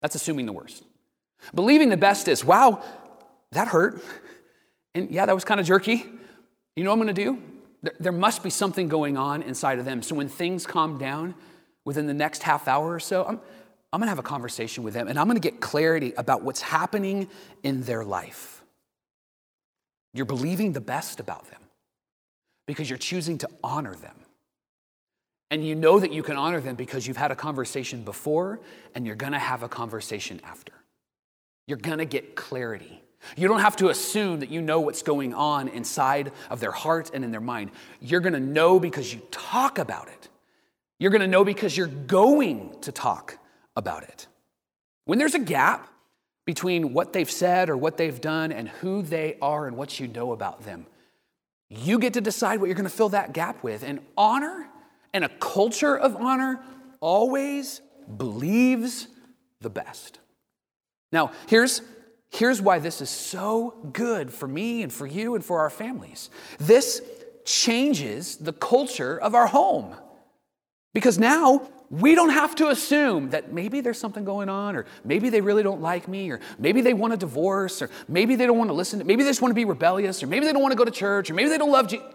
That's 0.01 0.15
assuming 0.15 0.45
the 0.45 0.53
worst. 0.53 0.83
Believing 1.53 1.89
the 1.89 1.97
best 1.97 2.27
is, 2.27 2.43
wow, 2.43 2.83
that 3.51 3.67
hurt. 3.67 4.03
And 4.93 5.09
yeah, 5.11 5.25
that 5.25 5.35
was 5.35 5.45
kind 5.45 5.59
of 5.59 5.65
jerky. 5.65 6.05
You 6.75 6.83
know 6.83 6.91
what 6.91 6.99
I'm 6.99 7.03
going 7.03 7.15
to 7.15 7.23
do? 7.23 7.41
There 7.99 8.11
must 8.11 8.43
be 8.43 8.49
something 8.49 8.87
going 8.87 9.17
on 9.17 9.41
inside 9.43 9.79
of 9.79 9.85
them. 9.85 10.01
So 10.01 10.15
when 10.15 10.29
things 10.29 10.65
calm 10.65 10.97
down 10.97 11.35
within 11.85 12.07
the 12.07 12.13
next 12.13 12.43
half 12.43 12.67
hour 12.67 12.93
or 12.93 12.99
so, 12.99 13.23
I'm, 13.23 13.39
I'm 13.93 13.99
going 13.99 14.07
to 14.07 14.09
have 14.09 14.19
a 14.19 14.23
conversation 14.23 14.83
with 14.83 14.93
them 14.93 15.07
and 15.07 15.17
I'm 15.17 15.27
going 15.27 15.39
to 15.39 15.51
get 15.51 15.61
clarity 15.61 16.13
about 16.17 16.43
what's 16.43 16.61
happening 16.61 17.29
in 17.63 17.83
their 17.83 18.03
life. 18.03 18.63
You're 20.13 20.25
believing 20.25 20.73
the 20.73 20.81
best 20.81 21.19
about 21.19 21.49
them 21.49 21.61
because 22.65 22.89
you're 22.89 22.97
choosing 22.97 23.37
to 23.39 23.49
honor 23.63 23.95
them. 23.95 24.15
And 25.49 25.65
you 25.65 25.75
know 25.75 25.99
that 25.99 26.11
you 26.11 26.23
can 26.23 26.35
honor 26.35 26.59
them 26.59 26.75
because 26.75 27.07
you've 27.07 27.17
had 27.17 27.31
a 27.31 27.35
conversation 27.35 28.03
before 28.03 28.59
and 28.93 29.05
you're 29.05 29.15
going 29.15 29.33
to 29.33 29.39
have 29.39 29.63
a 29.63 29.69
conversation 29.69 30.41
after. 30.43 30.73
You're 31.67 31.77
going 31.77 31.99
to 31.99 32.05
get 32.05 32.35
clarity 32.35 33.01
You 33.35 33.47
don't 33.47 33.59
have 33.59 33.75
to 33.77 33.89
assume 33.89 34.39
that 34.39 34.49
you 34.49 34.61
know 34.61 34.79
what's 34.79 35.01
going 35.01 35.33
on 35.33 35.67
inside 35.67 36.31
of 36.49 36.59
their 36.59 36.71
heart 36.71 37.11
and 37.13 37.23
in 37.23 37.31
their 37.31 37.41
mind. 37.41 37.71
You're 37.99 38.21
going 38.21 38.33
to 38.33 38.39
know 38.39 38.79
because 38.79 39.13
you 39.13 39.21
talk 39.31 39.79
about 39.79 40.07
it. 40.07 40.29
You're 40.99 41.11
going 41.11 41.21
to 41.21 41.27
know 41.27 41.43
because 41.43 41.75
you're 41.75 41.87
going 41.87 42.75
to 42.81 42.91
talk 42.91 43.37
about 43.75 44.03
it. 44.03 44.27
When 45.05 45.19
there's 45.19 45.35
a 45.35 45.39
gap 45.39 45.89
between 46.45 46.93
what 46.93 47.13
they've 47.13 47.29
said 47.29 47.69
or 47.69 47.77
what 47.77 47.97
they've 47.97 48.19
done 48.19 48.51
and 48.51 48.69
who 48.69 49.01
they 49.01 49.37
are 49.41 49.67
and 49.67 49.75
what 49.77 49.99
you 49.99 50.07
know 50.07 50.31
about 50.31 50.63
them, 50.63 50.85
you 51.69 51.99
get 51.99 52.13
to 52.13 52.21
decide 52.21 52.59
what 52.59 52.67
you're 52.67 52.75
going 52.75 52.89
to 52.89 52.95
fill 52.95 53.09
that 53.09 53.33
gap 53.33 53.61
with. 53.63 53.83
And 53.83 53.99
honor 54.17 54.67
and 55.13 55.23
a 55.23 55.29
culture 55.29 55.97
of 55.97 56.15
honor 56.15 56.59
always 56.99 57.81
believes 58.17 59.07
the 59.61 59.69
best. 59.69 60.19
Now, 61.11 61.31
here's, 61.47 61.81
here's 62.29 62.61
why 62.61 62.79
this 62.79 63.01
is 63.01 63.09
so 63.09 63.89
good 63.93 64.31
for 64.31 64.47
me 64.47 64.83
and 64.83 64.91
for 64.91 65.07
you 65.07 65.35
and 65.35 65.43
for 65.43 65.59
our 65.59 65.69
families. 65.69 66.29
This 66.59 67.01
changes 67.45 68.37
the 68.37 68.53
culture 68.53 69.17
of 69.17 69.33
our 69.33 69.47
home. 69.47 69.95
Because 70.93 71.17
now 71.17 71.69
we 71.89 72.15
don't 72.15 72.31
have 72.31 72.55
to 72.55 72.69
assume 72.69 73.29
that 73.29 73.53
maybe 73.53 73.81
there's 73.81 73.99
something 73.99 74.25
going 74.25 74.49
on, 74.49 74.75
or 74.75 74.85
maybe 75.05 75.29
they 75.29 75.41
really 75.41 75.63
don't 75.63 75.81
like 75.81 76.07
me, 76.07 76.29
or 76.31 76.39
maybe 76.59 76.81
they 76.81 76.93
want 76.93 77.13
a 77.13 77.17
divorce, 77.17 77.81
or 77.81 77.89
maybe 78.07 78.35
they 78.35 78.45
don't 78.45 78.57
want 78.57 78.69
to 78.69 78.73
listen, 78.73 78.99
to, 78.99 79.05
maybe 79.05 79.23
they 79.23 79.29
just 79.29 79.41
want 79.41 79.51
to 79.51 79.55
be 79.55 79.63
rebellious, 79.63 80.21
or 80.21 80.27
maybe 80.27 80.45
they 80.45 80.51
don't 80.51 80.61
want 80.61 80.73
to 80.73 80.77
go 80.77 80.83
to 80.83 80.91
church, 80.91 81.29
or 81.29 81.33
maybe 81.33 81.49
they 81.49 81.57
don't 81.57 81.71
love 81.71 81.87
Jesus. 81.87 82.05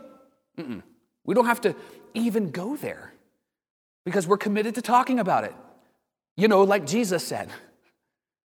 We 1.24 1.34
don't 1.34 1.46
have 1.46 1.60
to 1.62 1.74
even 2.14 2.50
go 2.50 2.76
there 2.76 3.12
because 4.04 4.26
we're 4.26 4.38
committed 4.38 4.74
to 4.74 4.82
talking 4.82 5.18
about 5.18 5.44
it. 5.44 5.54
You 6.36 6.48
know, 6.48 6.62
like 6.62 6.86
Jesus 6.86 7.24
said. 7.24 7.48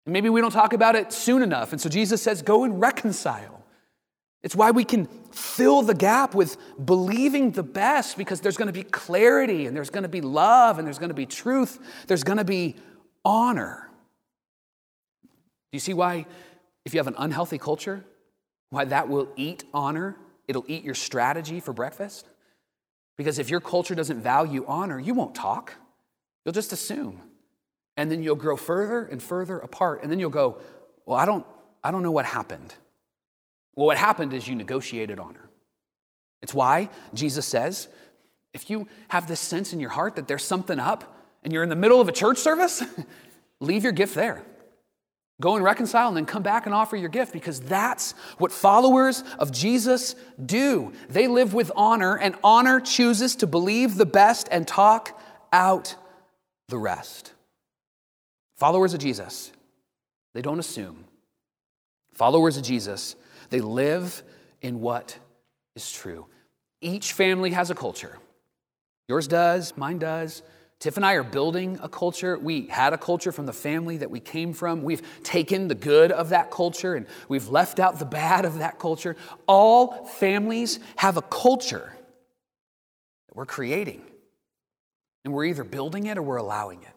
And 0.05 0.13
maybe 0.13 0.29
we 0.29 0.41
don't 0.41 0.53
talk 0.53 0.73
about 0.73 0.95
it 0.97 1.13
soon 1.13 1.43
enough. 1.43 1.73
And 1.73 1.81
so 1.81 1.89
Jesus 1.89 2.23
says, 2.23 2.43
go 2.43 2.65
and 2.65 2.81
reconcile. 2.81 3.65
It's 4.43 4.55
why 4.55 4.71
we 4.71 4.85
can 4.85 5.07
fill 5.33 5.83
the 5.83 5.95
gap 5.95 6.35
with 6.35 6.57
believing 6.85 7.51
the 7.51 7.65
best 7.65 8.17
because 8.17 8.41
there's 8.41 8.57
going 8.57 8.69
to 8.69 8.73
be 8.73 8.85
clarity 8.85 9.67
and 9.67 9.77
there's 9.77 9.91
going 9.91 10.05
to 10.05 10.09
be 10.09 10.21
love 10.21 10.79
and 10.79 10.87
there's 10.87 10.99
going 10.99 11.09
to 11.09 11.15
be 11.15 11.27
truth. 11.27 11.81
There's 12.07 12.23
going 12.23 12.39
to 12.39 12.45
be 12.45 12.77
honor. 13.25 13.91
Do 15.25 15.77
you 15.77 15.81
see 15.81 15.95
why, 15.95 16.27
if 16.85 16.95
you 16.95 17.01
have 17.01 17.09
an 17.09 17.17
unhealthy 17.19 17.59
culture, 17.59 18.05
why 18.71 18.85
that 18.85 19.09
will 19.09 19.29
eat 19.35 19.65
honor? 19.75 20.17
It'll 20.47 20.65
eat 20.69 20.85
your 20.85 20.95
strategy 20.95 21.59
for 21.59 21.73
breakfast? 21.73 22.29
Because 23.17 23.39
if 23.39 23.49
your 23.49 23.61
culture 23.61 23.95
doesn't 23.95 24.21
value 24.21 24.65
honor, 24.69 24.99
you 24.99 25.15
won't 25.15 25.35
talk. 25.35 25.75
You'll 26.45 26.53
just 26.53 26.73
assume. 26.73 27.21
And 27.97 28.11
then 28.11 28.23
you'll 28.23 28.37
grow 28.37 28.57
further 28.57 29.05
and 29.05 29.23
further 29.23 29.59
apart. 29.59 30.03
And 30.03 30.13
then 30.13 30.19
you'll 30.19 30.31
go, 30.31 30.59
Well, 31.07 31.19
I 31.19 31.25
don't, 31.25 31.47
I 31.83 31.91
don't 31.91 32.03
know 32.03 32.11
what 32.11 32.27
happened. 32.27 32.75
Well, 33.75 33.87
what 33.87 33.97
happened 33.97 34.33
is 34.33 34.49
you 34.49 34.55
negotiated 34.55 35.19
honor. 35.19 35.49
It's 36.43 36.55
why 36.55 36.91
Jesus 37.15 37.47
says, 37.47 37.89
if 38.55 38.71
you 38.71 38.89
have 39.09 39.29
this 39.29 39.41
sense 39.41 39.73
in 39.73 39.81
your 39.81 39.91
heart 39.91 40.17
that 40.17 40.27
there's 40.27 40.45
something 40.45 40.81
up 40.81 41.15
and 41.45 41.53
you're 41.53 41.63
in 41.63 41.69
the 41.69 41.77
middle 41.77 42.01
of 42.01 42.09
a 42.09 42.13
church 42.13 42.39
service, 42.39 42.83
leave 43.61 43.85
your 43.85 43.93
gift 43.93 44.15
there. 44.15 44.43
Go 45.40 45.55
and 45.55 45.62
reconcile 45.62 46.09
and 46.09 46.16
then 46.16 46.25
come 46.25 46.42
back 46.42 46.64
and 46.64 46.75
offer 46.75 46.96
your 46.96 47.11
gift 47.11 47.33
because 47.33 47.61
that's 47.61 48.12
what 48.38 48.53
followers 48.53 49.22
of 49.38 49.53
Jesus 49.53 50.14
do. 50.44 50.92
They 51.11 51.29
live 51.29 51.53
with 51.53 51.70
honor, 51.77 52.16
and 52.16 52.35
honor 52.42 52.81
chooses 52.81 53.37
to 53.37 53.46
believe 53.46 53.96
the 53.96 54.07
best 54.07 54.49
and 54.51 54.66
talk 54.66 55.20
out 55.53 55.94
the 56.68 56.79
rest. 56.79 57.33
Followers 58.57 58.94
of 58.94 59.01
Jesus, 59.01 59.53
they 60.33 60.40
don't 60.40 60.59
assume. 60.59 61.05
Followers 62.14 62.57
of 62.57 62.62
Jesus, 62.62 63.14
they 63.51 63.61
live 63.61 64.22
in 64.62 64.81
what 64.81 65.18
is 65.75 65.92
true. 65.92 66.27
Each 66.81 67.12
family 67.12 67.51
has 67.51 67.70
a 67.70 67.75
culture. 67.75 68.16
Yours 69.07 69.29
does, 69.29 69.77
mine 69.77 69.99
does, 69.99 70.42
Tiff 70.79 70.97
and 70.97 71.07
I 71.07 71.15
are 71.15 71.23
building 71.23 71.79
a 71.83 71.89
culture. 71.89 72.39
We 72.39 72.67
had 72.67 72.93
a 72.93 72.99
culture 72.99 73.33
from 73.33 73.47
the 73.47 73.53
family 73.53 73.97
that 73.97 74.11
we 74.11 74.21
came 74.21 74.53
from. 74.53 74.83
We've 74.83 75.03
taken 75.23 75.69
the 75.69 75.75
good 75.75 76.12
of 76.12 76.29
that 76.31 76.51
culture 76.51 76.95
and 76.95 77.07
we've 77.29 77.49
left 77.49 77.81
out 77.81 77.99
the 77.99 78.05
bad 78.05 78.45
of 78.45 78.59
that 78.59 78.79
culture. 78.79 79.17
All 79.47 80.05
families 80.05 80.79
have 80.97 81.17
a 81.17 81.23
culture 81.23 81.93
that 83.29 83.37
we're 83.37 83.47
creating. 83.47 84.03
And 85.25 85.33
we're 85.33 85.47
either 85.47 85.65
building 85.65 86.07
it 86.07 86.19
or 86.19 86.23
we're 86.23 86.37
allowing 86.37 86.83
it. 86.83 86.93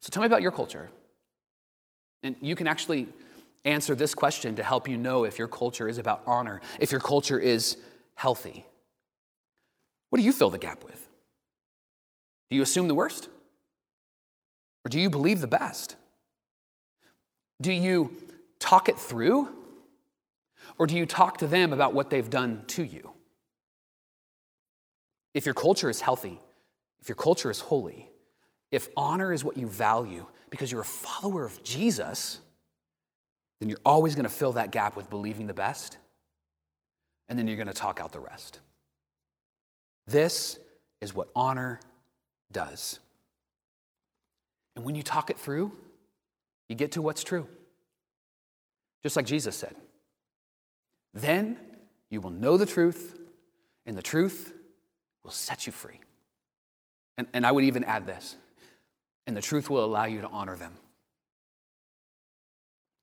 So 0.00 0.10
tell 0.10 0.22
me 0.22 0.26
about 0.26 0.42
your 0.42 0.52
culture. 0.52 0.90
And 2.24 2.36
you 2.40 2.56
can 2.56 2.66
actually 2.66 3.08
answer 3.64 3.94
this 3.94 4.14
question 4.14 4.56
to 4.56 4.62
help 4.62 4.88
you 4.88 4.96
know 4.96 5.24
if 5.24 5.38
your 5.38 5.48
culture 5.48 5.88
is 5.88 5.98
about 5.98 6.22
honor, 6.26 6.60
if 6.80 6.90
your 6.90 7.00
culture 7.00 7.38
is 7.38 7.76
healthy. 8.16 8.66
What 10.10 10.18
do 10.18 10.24
you 10.24 10.32
fill 10.32 10.50
the 10.50 10.58
gap 10.58 10.84
with? 10.84 11.08
Do 12.54 12.56
you 12.56 12.62
assume 12.62 12.86
the 12.86 12.94
worst? 12.94 13.28
Or 14.84 14.88
do 14.88 15.00
you 15.00 15.10
believe 15.10 15.40
the 15.40 15.48
best? 15.48 15.96
Do 17.60 17.72
you 17.72 18.16
talk 18.60 18.88
it 18.88 18.96
through? 18.96 19.48
Or 20.78 20.86
do 20.86 20.96
you 20.96 21.04
talk 21.04 21.38
to 21.38 21.48
them 21.48 21.72
about 21.72 21.94
what 21.94 22.10
they've 22.10 22.30
done 22.30 22.62
to 22.68 22.84
you? 22.84 23.10
If 25.34 25.46
your 25.46 25.54
culture 25.56 25.90
is 25.90 26.00
healthy, 26.00 26.38
if 27.00 27.08
your 27.08 27.16
culture 27.16 27.50
is 27.50 27.58
holy, 27.58 28.08
if 28.70 28.86
honor 28.96 29.32
is 29.32 29.42
what 29.42 29.56
you 29.56 29.66
value 29.66 30.24
because 30.48 30.70
you're 30.70 30.82
a 30.82 30.84
follower 30.84 31.44
of 31.44 31.60
Jesus, 31.64 32.38
then 33.58 33.68
you're 33.68 33.80
always 33.84 34.14
going 34.14 34.28
to 34.28 34.32
fill 34.32 34.52
that 34.52 34.70
gap 34.70 34.94
with 34.94 35.10
believing 35.10 35.48
the 35.48 35.54
best, 35.54 35.98
and 37.28 37.36
then 37.36 37.48
you're 37.48 37.56
going 37.56 37.66
to 37.66 37.72
talk 37.72 37.98
out 37.98 38.12
the 38.12 38.20
rest. 38.20 38.60
This 40.06 40.60
is 41.00 41.16
what 41.16 41.26
honor 41.34 41.80
does. 42.54 42.98
And 44.74 44.84
when 44.86 44.94
you 44.94 45.02
talk 45.02 45.28
it 45.28 45.38
through, 45.38 45.72
you 46.70 46.74
get 46.74 46.92
to 46.92 47.02
what's 47.02 47.22
true. 47.22 47.46
Just 49.02 49.16
like 49.16 49.26
Jesus 49.26 49.54
said. 49.54 49.76
Then 51.12 51.58
you 52.08 52.22
will 52.22 52.30
know 52.30 52.56
the 52.56 52.64
truth, 52.64 53.18
and 53.84 53.96
the 53.96 54.02
truth 54.02 54.54
will 55.22 55.30
set 55.30 55.66
you 55.66 55.72
free. 55.72 56.00
And, 57.18 57.26
and 57.34 57.46
I 57.46 57.52
would 57.52 57.64
even 57.64 57.84
add 57.84 58.06
this 58.06 58.36
and 59.26 59.36
the 59.36 59.42
truth 59.42 59.70
will 59.70 59.84
allow 59.84 60.04
you 60.04 60.20
to 60.20 60.28
honor 60.28 60.56
them. 60.56 60.72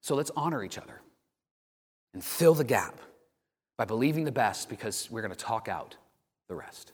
So 0.01 0.15
let's 0.15 0.31
honor 0.35 0.63
each 0.63 0.77
other 0.77 1.01
and 2.13 2.23
fill 2.23 2.53
the 2.53 2.63
gap 2.63 2.99
by 3.77 3.85
believing 3.85 4.25
the 4.25 4.31
best 4.31 4.69
because 4.69 5.09
we're 5.09 5.21
going 5.21 5.33
to 5.33 5.37
talk 5.37 5.67
out 5.67 5.95
the 6.47 6.55
rest. 6.55 6.91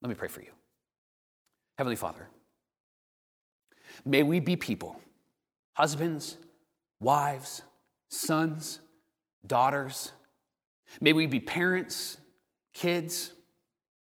Let 0.00 0.08
me 0.08 0.14
pray 0.14 0.28
for 0.28 0.40
you. 0.40 0.50
Heavenly 1.78 1.96
Father, 1.96 2.28
may 4.04 4.22
we 4.22 4.40
be 4.40 4.56
people, 4.56 5.00
husbands, 5.74 6.36
wives, 7.00 7.62
sons, 8.08 8.80
daughters. 9.46 10.12
May 11.00 11.12
we 11.12 11.26
be 11.26 11.40
parents, 11.40 12.18
kids 12.74 13.32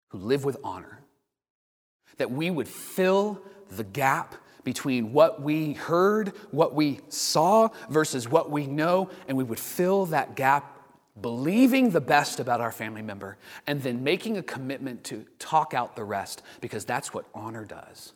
who 0.09 0.17
live 0.17 0.43
with 0.43 0.57
honor. 0.63 0.99
That 2.17 2.31
we 2.31 2.49
would 2.49 2.67
fill 2.67 3.41
the 3.69 3.83
gap 3.83 4.35
between 4.63 5.13
what 5.13 5.41
we 5.41 5.73
heard, 5.73 6.29
what 6.51 6.75
we 6.75 6.99
saw, 7.09 7.69
versus 7.89 8.27
what 8.27 8.51
we 8.51 8.67
know, 8.67 9.09
and 9.27 9.37
we 9.37 9.43
would 9.43 9.59
fill 9.59 10.07
that 10.07 10.35
gap 10.35 10.70
believing 11.21 11.91
the 11.91 12.01
best 12.01 12.39
about 12.39 12.61
our 12.61 12.71
family 12.71 13.01
member, 13.01 13.37
and 13.67 13.81
then 13.81 14.03
making 14.03 14.37
a 14.37 14.43
commitment 14.43 15.03
to 15.05 15.25
talk 15.39 15.73
out 15.73 15.95
the 15.95 16.03
rest 16.03 16.41
because 16.59 16.85
that's 16.85 17.13
what 17.13 17.25
honor 17.33 17.65
does. 17.65 18.13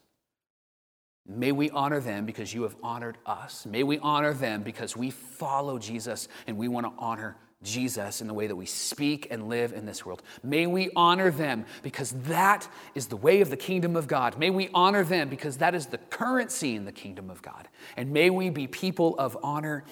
May 1.28 1.52
we 1.52 1.72
honor 1.72 2.00
them 2.00 2.26
because 2.26 2.54
you 2.54 2.63
have 2.63 2.76
honored 2.84 3.18
us. 3.26 3.65
May 3.65 3.84
we 3.84 3.98
honor 4.00 4.34
them 4.34 4.62
because 4.62 4.96
we 4.96 5.10
follow 5.10 5.80
Jesus 5.80 6.28
and 6.46 6.58
we 6.58 6.68
want 6.68 6.86
to 6.86 6.94
honor 7.00 7.36
Jesus 7.63 8.22
in 8.22 8.28
the 8.28 8.34
way 8.34 8.46
that 8.46 8.56
we 8.56 8.68
speak 8.68 9.28
and 9.32 9.50
live 9.50 9.74
in 9.74 9.88
this 9.88 10.06
world. 10.06 10.22
May 10.44 10.68
we 10.68 10.91
honor 10.96 11.32
them 11.32 11.65
because 11.82 12.12
that 12.26 12.68
is 12.94 13.08
the 13.08 13.18
way 13.18 13.41
of 13.41 13.50
the 13.50 13.58
kingdom 13.58 13.96
of 13.96 14.08
God. 14.08 14.38
May 14.38 14.52
we 14.52 14.70
honor 14.72 15.04
them 15.04 15.30
because 15.30 15.58
that 15.58 15.74
is 15.74 15.88
the 15.88 15.98
currency 15.98 16.76
in 16.76 16.86
the 16.86 16.91
kingdom 16.91 17.32
of 17.32 17.41
God. 17.41 17.68
And 17.98 18.12
may 18.12 18.30
we 18.30 18.52
be 18.52 18.68
people 18.68 19.18
of 19.18 19.36
honor 19.41 19.84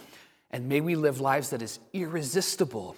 and 0.52 0.70
may 0.70 0.82
we 0.82 0.96
live 0.96 1.20
lives 1.20 1.50
that 1.50 1.64
is 1.64 1.80
irresistible 1.94 2.96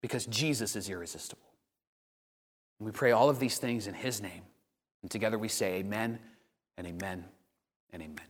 because 0.00 0.26
Jesus 0.26 0.76
is 0.76 0.88
irresistible. 0.88 1.42
We 2.80 2.92
pray 2.92 3.10
all 3.10 3.28
of 3.28 3.40
these 3.40 3.58
things 3.58 3.86
in 3.86 3.94
his 3.94 4.22
name. 4.22 4.42
And 5.02 5.10
together 5.10 5.38
we 5.38 5.48
say 5.48 5.76
amen 5.76 6.18
and 6.76 6.86
amen 6.86 7.24
and 7.92 8.02
amen. 8.02 8.26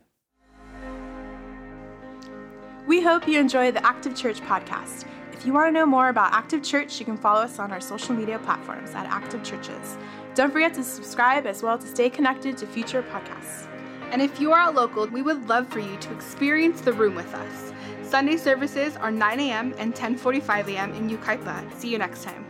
We 2.86 3.02
hope 3.02 3.28
you 3.28 3.38
enjoy 3.38 3.70
the 3.70 3.84
Active 3.84 4.16
Church 4.16 4.40
podcast. 4.40 5.04
If 5.32 5.44
you 5.44 5.52
want 5.52 5.68
to 5.68 5.72
know 5.72 5.86
more 5.86 6.08
about 6.08 6.32
Active 6.32 6.62
Church, 6.62 6.98
you 6.98 7.04
can 7.04 7.18
follow 7.18 7.42
us 7.42 7.58
on 7.58 7.70
our 7.70 7.80
social 7.80 8.14
media 8.14 8.38
platforms 8.38 8.90
at 8.90 9.06
Active 9.06 9.44
Churches. 9.44 9.98
Don't 10.34 10.52
forget 10.52 10.72
to 10.74 10.82
subscribe 10.82 11.46
as 11.46 11.62
well 11.62 11.76
to 11.78 11.86
stay 11.86 12.08
connected 12.08 12.56
to 12.58 12.66
future 12.66 13.02
podcasts. 13.02 13.68
And 14.10 14.22
if 14.22 14.40
you 14.40 14.52
are 14.52 14.72
local, 14.72 15.06
we 15.06 15.20
would 15.20 15.48
love 15.48 15.68
for 15.68 15.80
you 15.80 15.96
to 15.98 16.12
experience 16.14 16.80
the 16.80 16.92
room 16.92 17.14
with 17.14 17.32
us. 17.34 17.67
Sunday 18.08 18.38
services 18.38 18.96
are 18.96 19.10
9 19.10 19.40
a.m. 19.40 19.74
and 19.76 19.94
10:45 19.94 20.68
a.m. 20.74 20.94
in 20.94 21.10
Yucaipa. 21.10 21.70
See 21.78 21.90
you 21.90 21.98
next 21.98 22.24
time. 22.24 22.47